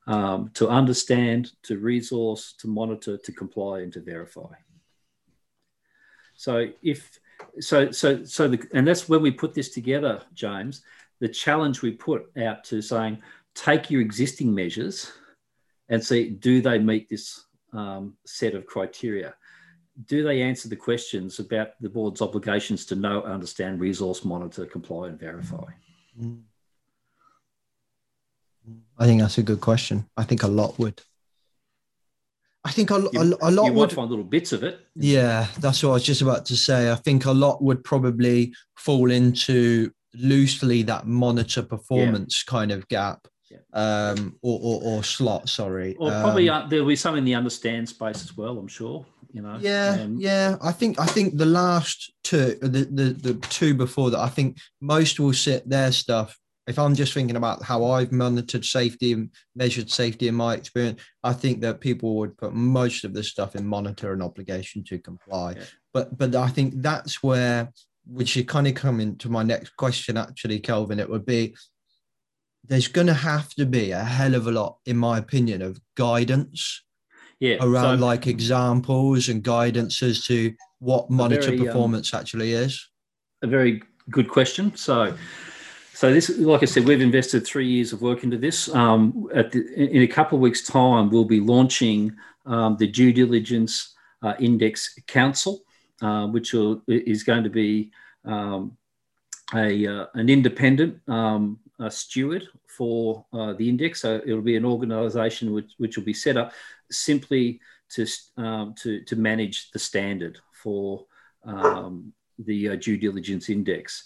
[0.06, 4.54] um, to understand, to resource, to monitor, to comply, and to verify.
[6.36, 7.20] So if
[7.60, 10.84] so so so the and that's when we put this together, James.
[11.22, 13.24] The challenge we put out to saying
[13.56, 15.12] take your existing measures
[15.90, 19.36] and see do they meet this um, set of criteria
[20.06, 25.08] do they answer the questions about the board's obligations to know, understand, resource, monitor, comply,
[25.08, 25.66] and verify?
[26.22, 26.42] Mm.
[28.98, 30.06] I think that's a good question.
[30.16, 31.02] I think a lot would.
[32.64, 33.92] I think a, a, You, a lot you might would.
[33.94, 34.82] find little bits of it.
[34.96, 36.92] Yeah, that's what I was just about to say.
[36.92, 43.22] I think a lot would probably fall into loosely that monitor performance kind of gap,
[43.24, 43.30] Yeah.
[43.74, 45.50] Um, or, or or slot.
[45.50, 48.58] Sorry, Or probably Um, uh, there'll be some in the understand space as well.
[48.58, 49.06] I'm sure.
[49.34, 49.58] You know.
[49.62, 50.56] yeah, Um, yeah.
[50.62, 54.58] I think I think the last two, the, the the two before that, I think
[54.82, 56.38] most will sit their stuff.
[56.66, 61.02] If I'm just thinking about how I've monitored safety and measured safety in my experience,
[61.24, 65.00] I think that people would put most of the stuff in monitor and obligation to
[65.00, 65.54] comply.
[65.58, 65.64] Yeah.
[65.94, 67.72] But but I think that's where
[68.10, 71.00] which should kind of come into my next question actually, Kelvin.
[71.00, 71.56] It would be
[72.68, 75.80] there's going to have to be a hell of a lot, in my opinion, of
[75.96, 76.84] guidance
[77.40, 77.58] Yeah.
[77.62, 82.88] around so- like examples and guidance as to what monitor very, um, performance actually is.
[83.44, 84.76] a very good question.
[84.76, 85.16] So,
[85.94, 88.68] so this, like I said, we've invested three years of work into this.
[88.74, 92.16] Um, at the, in a couple of weeks' time, we'll be launching
[92.46, 93.94] um, the due diligence
[94.24, 95.62] uh, index council,
[96.02, 97.92] uh, which will, is going to be
[98.26, 98.76] um,
[99.54, 104.02] a uh, an independent um, uh, steward for uh, the index.
[104.02, 106.54] So it'll be an organisation which which will be set up
[106.92, 107.60] simply
[107.90, 108.08] to
[108.38, 111.06] um, to to manage the standard for
[111.44, 114.04] um, the uh, due diligence index.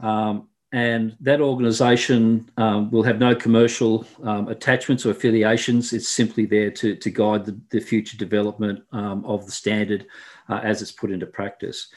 [0.00, 5.92] Um, and that organisation um, will have no commercial um, attachments or affiliations.
[5.92, 10.06] It's simply there to, to guide the, the future development um, of the standard
[10.48, 11.88] uh, as it's put into practice.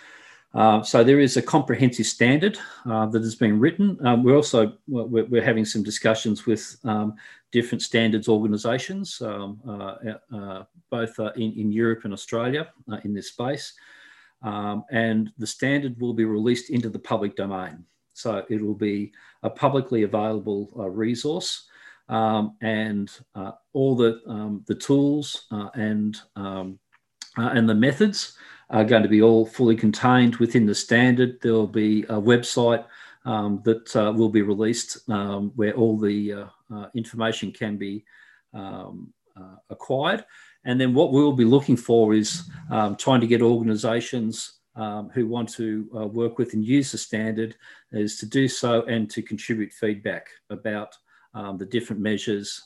[0.56, 2.58] Uh, so there is a comprehensive standard
[2.90, 3.98] uh, that has been written.
[4.06, 7.16] Um, we're also we're, we're, having some discussions with um,
[7.52, 12.70] different standards organisations, um, uh, uh both uh, in, in Europe and Australia
[13.04, 13.74] in this space.
[14.44, 17.84] Um, and the standard will be released into the public domain.
[18.14, 19.12] So it will be
[19.44, 21.68] a publicly available resource.
[22.08, 23.12] Um, and
[23.74, 28.38] all the um, the tools and and the methods
[28.70, 31.40] are going to be all fully contained within the standard.
[31.42, 32.86] There will be a website
[33.26, 38.06] um, that uh, will be released um, where all the uh, uh, information can be
[38.54, 40.26] um, uh, acquired.
[40.64, 45.28] And then what we'll be looking for is um, trying to get organisations um, who
[45.28, 47.56] want to uh, work with and use the standard
[47.92, 50.96] is to do so and to contribute feedback about
[51.34, 52.66] um, the different measures,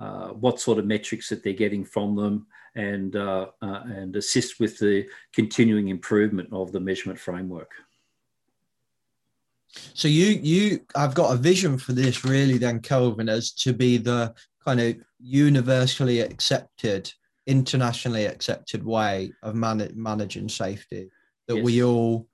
[0.00, 4.58] uh, what sort of metrics that they're getting from them, and, uh, uh, and assist
[4.58, 7.70] with the continuing improvement of the measurement framework.
[9.94, 13.98] So you you I've got a vision for this really then Kelvin as to be
[13.98, 14.34] the
[14.64, 17.12] kind of universally accepted,
[17.46, 21.10] internationally accepted way of man- managing safety
[21.46, 21.64] that yes.
[21.64, 22.26] we all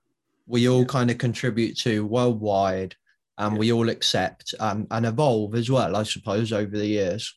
[0.47, 0.85] we all yeah.
[0.85, 2.95] kind of contribute to worldwide
[3.37, 3.59] and yeah.
[3.59, 7.35] we all accept and, and evolve as well, I suppose, over the years.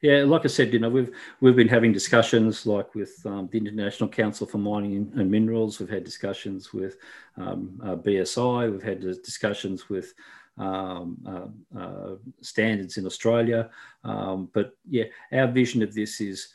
[0.00, 3.58] Yeah, like I said, you know, we've we've been having discussions like with um, the
[3.58, 5.80] International Council for Mining and Minerals.
[5.80, 6.98] We've had discussions with
[7.36, 8.70] um, uh, BSI.
[8.70, 10.14] We've had discussions with
[10.56, 13.70] um, uh, uh, standards in Australia.
[14.04, 16.48] Um, but yeah, our vision of this is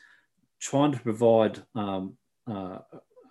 [0.60, 1.62] trying to provide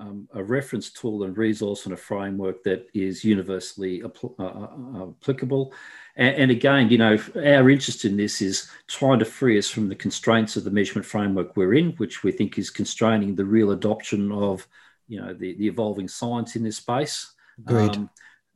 [0.02, 5.04] um, a reference tool and resource and a framework that is universally apl- uh, uh,
[5.04, 5.72] uh, applicable.
[6.16, 9.88] And, and, again, you know, our interest in this is trying to free us from
[9.88, 13.70] the constraints of the measurement framework we're in, which we think is constraining the real
[13.70, 14.66] adoption of,
[15.06, 17.32] you know, the, the evolving science in this space.
[17.60, 17.96] Agreed.
[17.96, 18.10] Um,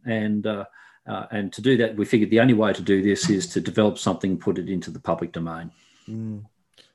[0.05, 0.65] and uh,
[1.07, 3.61] uh, and to do that, we figured the only way to do this is to
[3.61, 5.71] develop something, put it into the public domain.
[6.09, 6.45] Mm.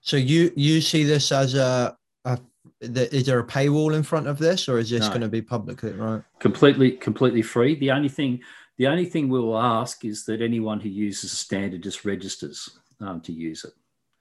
[0.01, 2.39] So you you see this as a, a
[2.79, 5.09] is there a paywall in front of this or is this no.
[5.09, 8.39] going to be publicly right completely completely free the only thing
[8.77, 12.69] the only thing we will ask is that anyone who uses a standard just registers
[12.99, 13.73] um, to use it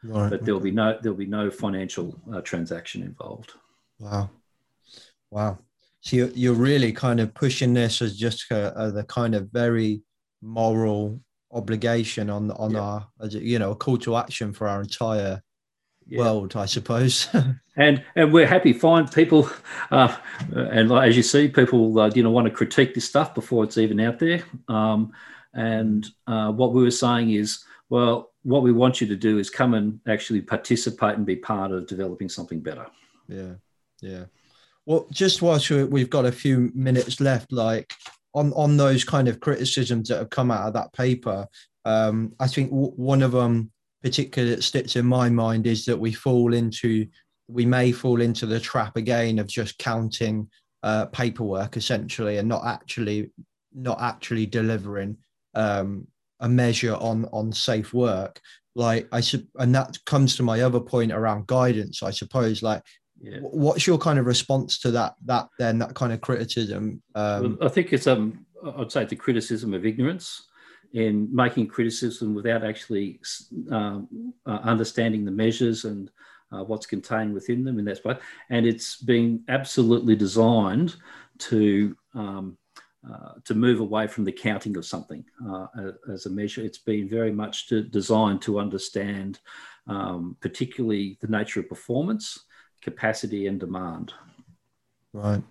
[0.04, 0.30] right.
[0.30, 0.70] but there'll okay.
[0.70, 3.52] be no there'll be no financial uh, transaction involved
[3.98, 4.28] wow
[5.30, 5.58] wow
[6.02, 9.50] so you're, you're really kind of pushing this as just a, a the kind of
[9.50, 10.02] very
[10.42, 11.20] moral
[11.52, 12.80] obligation on on yeah.
[12.80, 15.42] our as a, you know a call to action for our entire
[16.10, 16.18] yeah.
[16.18, 17.28] world, I suppose.
[17.76, 18.72] and and we're happy.
[18.72, 19.48] Find people,
[19.90, 20.14] uh,
[20.52, 23.78] and as you see, people uh, you know want to critique this stuff before it's
[23.78, 24.42] even out there.
[24.68, 25.12] Um,
[25.54, 29.50] and uh, what we were saying is, well, what we want you to do is
[29.50, 32.86] come and actually participate and be part of developing something better.
[33.28, 33.54] Yeah,
[34.00, 34.24] yeah.
[34.86, 37.92] Well, just whilst we've got a few minutes left, like
[38.34, 41.46] on on those kind of criticisms that have come out of that paper,
[41.84, 43.70] um, I think w- one of them
[44.02, 47.06] particularly that sticks in my mind is that we fall into
[47.48, 50.48] we may fall into the trap again of just counting
[50.82, 53.30] uh, paperwork essentially and not actually
[53.74, 55.16] not actually delivering
[55.54, 56.06] um,
[56.40, 58.40] a measure on on safe work.
[58.76, 59.20] Like i
[59.56, 62.62] and that comes to my other point around guidance i suppose.
[62.62, 62.82] Like
[63.20, 63.38] yeah.
[63.40, 67.68] what's your kind of response to that that then that kind of criticism um, well,
[67.68, 68.46] i think it's um
[68.78, 70.46] i'd say the criticism of ignorance
[70.92, 73.20] in making criticism without actually
[73.70, 76.10] um, uh, understanding the measures and
[76.52, 78.16] uh, what's contained within them in that space.
[78.48, 80.96] And it's been absolutely designed
[81.38, 82.58] to um,
[83.08, 85.66] uh, to move away from the counting of something uh,
[86.12, 86.62] as a measure.
[86.62, 89.40] It's been very much to, designed to understand,
[89.86, 92.44] um, particularly the nature of performance,
[92.82, 94.12] capacity, and demand.
[95.14, 95.42] Right.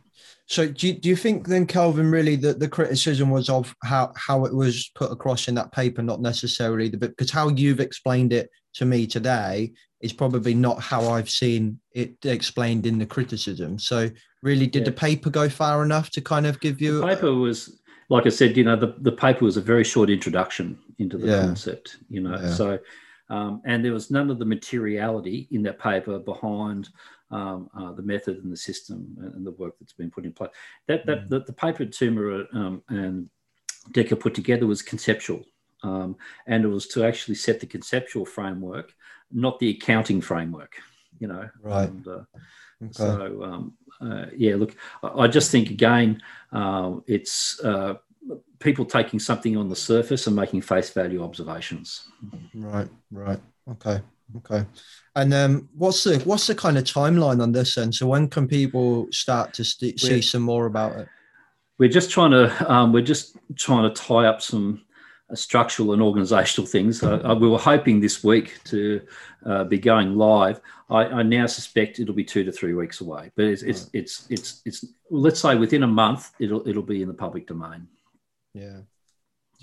[0.46, 4.12] So do you, do you think then, Kelvin, really that the criticism was of how,
[4.16, 7.80] how it was put across in that paper, not necessarily the bit because how you've
[7.80, 13.06] explained it to me today is probably not how I've seen it explained in the
[13.06, 13.78] criticism.
[13.78, 14.10] So
[14.42, 14.86] really, did yeah.
[14.86, 17.00] the paper go far enough to kind of give you?
[17.00, 20.10] The paper was, like I said, you know, the, the paper was a very short
[20.10, 21.42] introduction into the yeah.
[21.42, 22.54] concept, you know, yeah.
[22.54, 22.80] so.
[23.32, 26.90] Um, and there was none of the materiality in that paper behind
[27.32, 30.52] um, uh, the method and the system and the work that's been put in place.
[30.88, 31.30] That, that mm.
[31.30, 33.30] the, the, paper Tooma um, and
[33.92, 35.46] Dekker put together was conceptual,
[35.84, 36.16] um,
[36.48, 38.94] and it was to actually set the conceptual framework,
[39.32, 40.76] not the accounting framework.
[41.20, 41.90] You know, right?
[41.90, 42.24] And, uh,
[42.82, 42.92] okay.
[42.92, 46.22] So um, uh, yeah, look, I, I, just think again,
[46.52, 47.96] uh, it's uh,
[48.60, 52.08] people taking something on the surface and making face value observations.
[52.54, 53.40] Right, right,
[53.72, 54.02] okay.
[54.38, 54.66] Okay.
[55.16, 57.92] And um, what's the what's the kind of timeline on this then?
[57.92, 61.08] So when can people start to st- see some more about it?
[61.80, 64.82] we're just trying to um, we're just trying to tie up some
[65.32, 67.02] uh, structural and organisational things.
[67.02, 69.02] Uh, we were hoping this week to
[69.46, 70.62] uh, be going live.
[70.90, 73.90] I, I, now suspect it'll be two to three weeks away, but it's it's, right.
[73.94, 77.88] it's it's it's let's say within a month it'll it'll be in the public domain.
[78.54, 78.82] Yeah,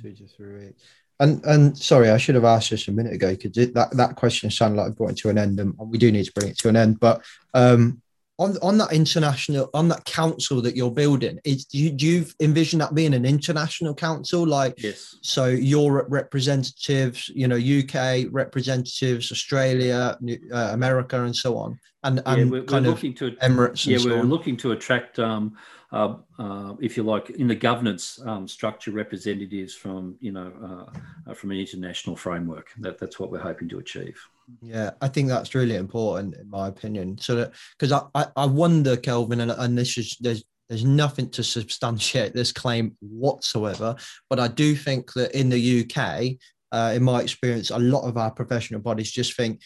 [0.01, 0.83] two to three weeks.
[1.19, 4.51] And and sorry, I should have asked this a minute ago because that that question
[4.51, 6.59] sounded like I brought it to an end, and we do need to bring it
[6.59, 7.01] to an end.
[7.01, 7.23] But
[7.55, 8.03] um,
[8.39, 12.27] on on that international on that council that you're building is do you, do you
[12.41, 19.33] envision that being an international council like yes so europe representatives you know uk representatives
[19.33, 20.17] australia
[20.53, 23.87] uh, america and so on and, and yeah, we're, kind we're of looking to emirates
[23.87, 25.57] yeah we're looking to attract um,
[25.93, 30.89] uh, uh, if you like, in the governance um, structure, representatives from you know
[31.29, 32.69] uh, from an international framework.
[32.79, 34.19] That, that's what we're hoping to achieve.
[34.63, 37.19] Yeah, I think that's really important in my opinion.
[37.19, 41.45] So because I, I, I wonder, Kelvin, and, and this is there's there's nothing to
[41.45, 43.95] substantiate this claim whatsoever,
[44.29, 46.37] but I do think that in the UK,
[46.73, 49.61] uh, in my experience, a lot of our professional bodies just think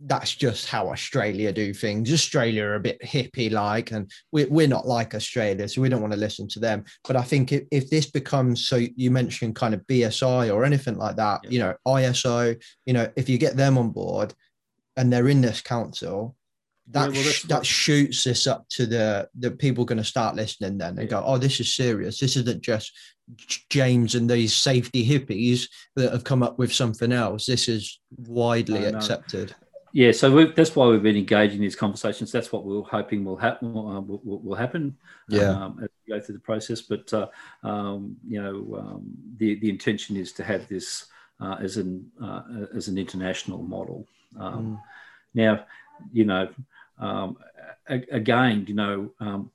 [0.00, 2.12] that's just how Australia do things.
[2.12, 6.00] Australia are a bit hippie like, and we're, we're not like Australia, so we don't
[6.00, 6.84] want to listen to them.
[7.06, 10.96] But I think if, if this becomes so, you mentioned kind of BSI or anything
[10.96, 11.50] like that, yeah.
[11.50, 14.34] you know, ISO, you know, if you get them on board
[14.96, 16.36] and they're in this council,
[16.88, 20.76] that yeah, well, that shoots this up to the the people going to start listening
[20.76, 21.20] then and yeah.
[21.20, 22.18] go, oh, this is serious.
[22.18, 22.92] This isn't just
[23.70, 27.46] James and these safety hippies that have come up with something else.
[27.46, 29.54] This is widely accepted.
[29.92, 32.30] Yeah, so that's why we've been engaging these conversations.
[32.30, 33.68] That's what we're hoping will happen.
[33.70, 34.96] Uh, will, will, happen.
[35.28, 35.50] Yeah.
[35.50, 37.26] Um, as we go through the process, but uh,
[37.64, 41.06] um, you know, um, the the intention is to have this
[41.40, 42.42] uh, as an uh,
[42.74, 44.06] as an international model.
[44.38, 44.80] Um, mm.
[45.34, 45.64] Now,
[46.12, 46.48] you know,
[46.98, 47.36] um,
[47.88, 49.50] again, you know, um,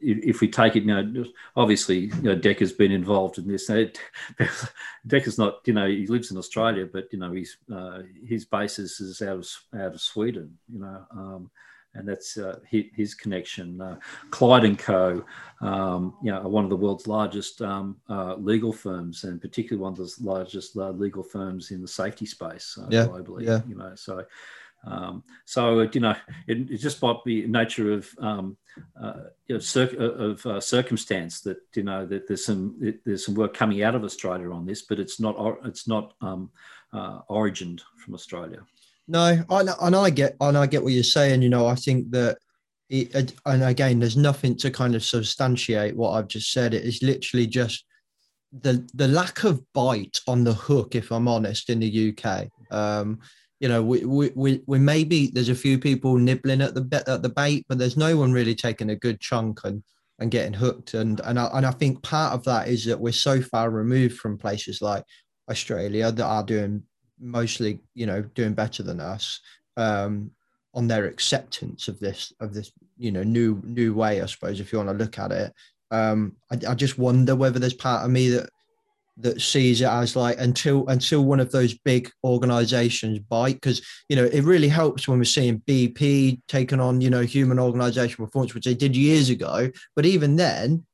[0.00, 1.24] if we take it, you know,
[1.56, 3.68] obviously, you know, Dekker's been involved in this.
[5.06, 9.00] Dekker's not, you know, he lives in Australia, but you know, he's uh, his basis
[9.00, 11.50] is out of out of Sweden, you know, um,
[11.94, 13.80] and that's uh, his, his, connection.
[13.80, 13.96] Uh,
[14.30, 15.24] Clyde and Co,
[15.60, 19.82] um, you know, are one of the world's largest um, uh, legal firms, and particularly
[19.82, 23.46] one of the largest uh, legal firms in the safety space uh, yeah, globally.
[23.46, 23.60] Yeah.
[23.68, 24.24] You know, so.
[24.84, 26.14] Um, so you know,
[26.46, 28.56] it, it, just might be nature of um,
[29.00, 33.26] uh, you know, cir- of uh, circumstance that you know that there's some it, there's
[33.26, 36.50] some work coming out of Australia on this, but it's not it's not um,
[36.92, 38.60] uh, origined from Australia.
[39.08, 41.42] No, I, and I get and I get what you're saying.
[41.42, 42.38] You know, I think that.
[42.90, 46.72] It, and again, there's nothing to kind of substantiate what I've just said.
[46.72, 47.84] It is literally just
[48.50, 52.48] the the lack of bite on the hook, if I'm honest, in the UK.
[52.70, 53.18] Um,
[53.60, 57.22] you know, we, we, we, we maybe there's a few people nibbling at the at
[57.22, 59.82] the bait, but there's no one really taking a good chunk and
[60.20, 60.94] and getting hooked.
[60.94, 64.18] And and I, and I think part of that is that we're so far removed
[64.18, 65.04] from places like
[65.50, 66.82] Australia that are doing
[67.18, 69.40] mostly, you know, doing better than us
[69.76, 70.30] um,
[70.74, 74.22] on their acceptance of this of this, you know, new new way.
[74.22, 75.52] I suppose if you want to look at it,
[75.90, 78.50] um, I, I just wonder whether there's part of me that
[79.20, 84.16] that sees it as like until until one of those big organizations bite because you
[84.16, 88.54] know it really helps when we're seeing bp taking on you know human organization performance
[88.54, 89.70] which they did years ago.
[89.96, 90.86] But even then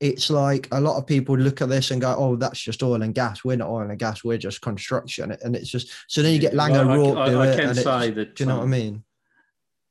[0.00, 3.02] it's like a lot of people look at this and go oh that's just oil
[3.02, 3.44] and gas.
[3.44, 4.24] We're not oil and gas.
[4.24, 5.36] We're just construction.
[5.42, 8.36] And it's just so then you get Langer well, I, I, I, can say that
[8.36, 9.04] do you know um, what i mean?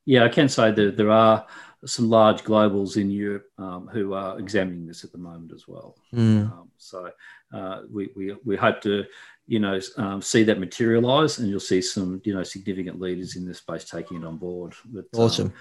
[0.05, 1.45] yeah i can say that there are
[1.85, 5.95] some large globals in Europe um, who are examining this at the moment as well.
[6.13, 6.51] Mm.
[6.51, 7.09] Um, so
[7.53, 9.05] uh, we, we, we hope to,
[9.45, 13.45] you know, um, see that materialise, and you'll see some, you know, significant leaders in
[13.45, 14.73] this space taking it on board.
[14.85, 15.53] But, um, awesome.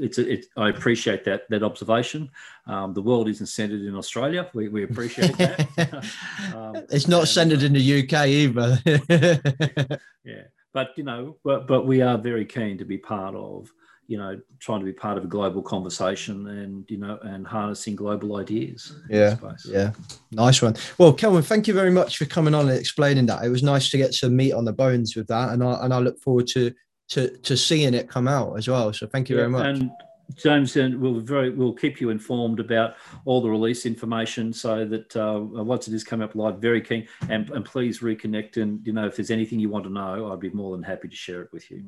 [0.00, 2.30] it's a, it, I appreciate that that observation.
[2.66, 4.50] Um, the world isn't centred in Australia.
[4.54, 5.66] We, we appreciate that.
[6.54, 8.78] Um, it's not centred in the UK either.
[10.24, 10.42] yeah,
[10.72, 13.70] but you know, but but we are very keen to be part of
[14.08, 17.96] you know trying to be part of a global conversation and you know and harnessing
[17.96, 19.36] global ideas yeah
[19.66, 19.92] yeah.
[20.32, 20.76] Nice one.
[20.98, 23.44] Well kelvin thank you very much for coming on and explaining that.
[23.44, 25.92] It was nice to get some meat on the bones with that and i and
[25.92, 26.72] i look forward to
[27.08, 28.92] to to seeing it come out as well.
[28.92, 29.66] So thank you yeah, very much.
[29.66, 29.90] and
[30.34, 35.16] James, and we'll very we'll keep you informed about all the release information so that
[35.16, 37.06] uh, once it is coming up live, very keen.
[37.28, 40.40] And, and please reconnect and you know if there's anything you want to know, I'd
[40.40, 41.84] be more than happy to share it with you.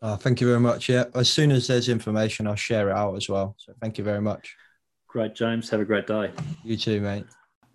[0.00, 0.88] Oh, thank you very much.
[0.88, 3.56] Yeah, as soon as there's information, I'll share it out as well.
[3.58, 4.56] So thank you very much.
[5.08, 5.70] Great, James.
[5.70, 6.30] Have a great day.
[6.62, 7.24] You too, mate.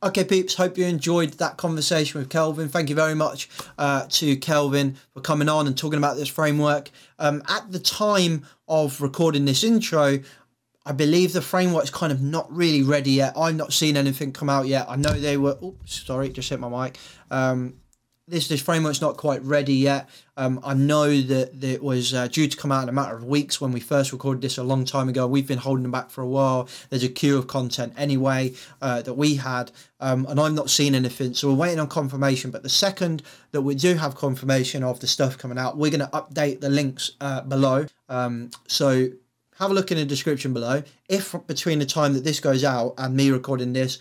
[0.04, 2.68] Okay, peeps, hope you enjoyed that conversation with Kelvin.
[2.68, 3.48] Thank you very much
[3.78, 6.92] uh, to Kelvin for coming on and talking about this framework.
[7.20, 10.20] Um, at the time of recording this intro,
[10.86, 13.38] I believe the framework's kind of not really ready yet.
[13.38, 14.88] I've not seen anything come out yet.
[14.90, 15.58] I know they were.
[15.64, 16.98] Oops, sorry, just hit my mic.
[17.32, 17.76] Um,
[18.28, 20.10] this this framework's not quite ready yet.
[20.38, 23.24] Um, I know that, it was uh, due to come out in a matter of
[23.24, 25.28] weeks when we first recorded this a long time ago.
[25.28, 26.68] We've been holding them back for a while.
[26.90, 30.96] There's a queue of content anyway uh, that we had, um, and I've not seen
[30.96, 31.34] anything.
[31.34, 32.50] So we're waiting on confirmation.
[32.50, 36.00] But the second that we do have confirmation of the stuff coming out, we're going
[36.00, 37.86] to update the links uh, below.
[38.10, 39.10] Um, so
[39.60, 40.82] have a look in the description below.
[41.10, 44.00] If between the time that this goes out and me recording this,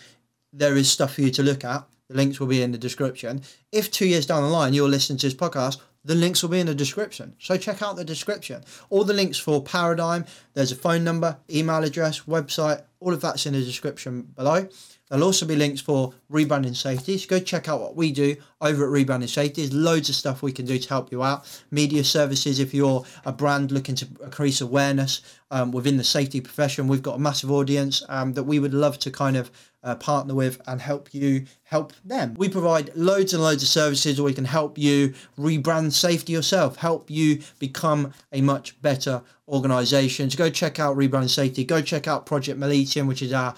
[0.51, 3.41] there is stuff for you to look at the links will be in the description.
[3.71, 6.59] If two years down the line you're listening to this podcast, the links will be
[6.59, 7.35] in the description.
[7.39, 8.63] So check out the description.
[8.89, 13.45] All the links for Paradigm, there's a phone number, email address, website, all of that's
[13.45, 14.67] in the description below.
[15.13, 17.19] There'll also be links for rebranding safety.
[17.19, 19.61] So go check out what we do over at Rebranding Safety.
[19.61, 21.45] There's loads of stuff we can do to help you out.
[21.69, 26.87] Media services, if you're a brand looking to increase awareness um, within the safety profession,
[26.87, 29.51] we've got a massive audience um, that we would love to kind of
[29.83, 32.33] uh, partner with and help you help them.
[32.35, 36.77] We provide loads and loads of services where we can help you rebrand safety yourself,
[36.77, 40.29] help you become a much better organization.
[40.29, 41.65] So go check out Rebrand Safety.
[41.65, 43.55] Go check out Project Miletium, which is our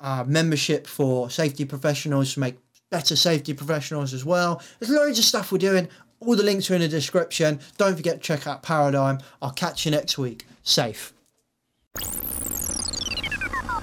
[0.00, 2.56] uh, membership for safety professionals to make
[2.90, 4.62] better safety professionals as well.
[4.78, 5.88] There's loads of stuff we're doing.
[6.20, 7.60] All the links are in the description.
[7.78, 9.20] Don't forget to check out Paradigm.
[9.40, 10.46] I'll catch you next week.
[10.62, 11.12] Safe.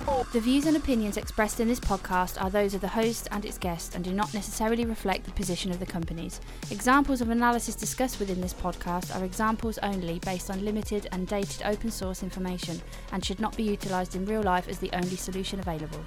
[0.07, 3.57] The views and opinions expressed in this podcast are those of the host and its
[3.57, 6.39] guests and do not necessarily reflect the position of the companies.
[6.71, 11.63] Examples of analysis discussed within this podcast are examples only based on limited and dated
[11.65, 12.81] open source information
[13.11, 15.99] and should not be utilised in real life as the only solution available.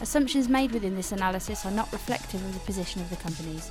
[0.00, 3.70] Assumptions made within this analysis are not reflective of the position of the companies.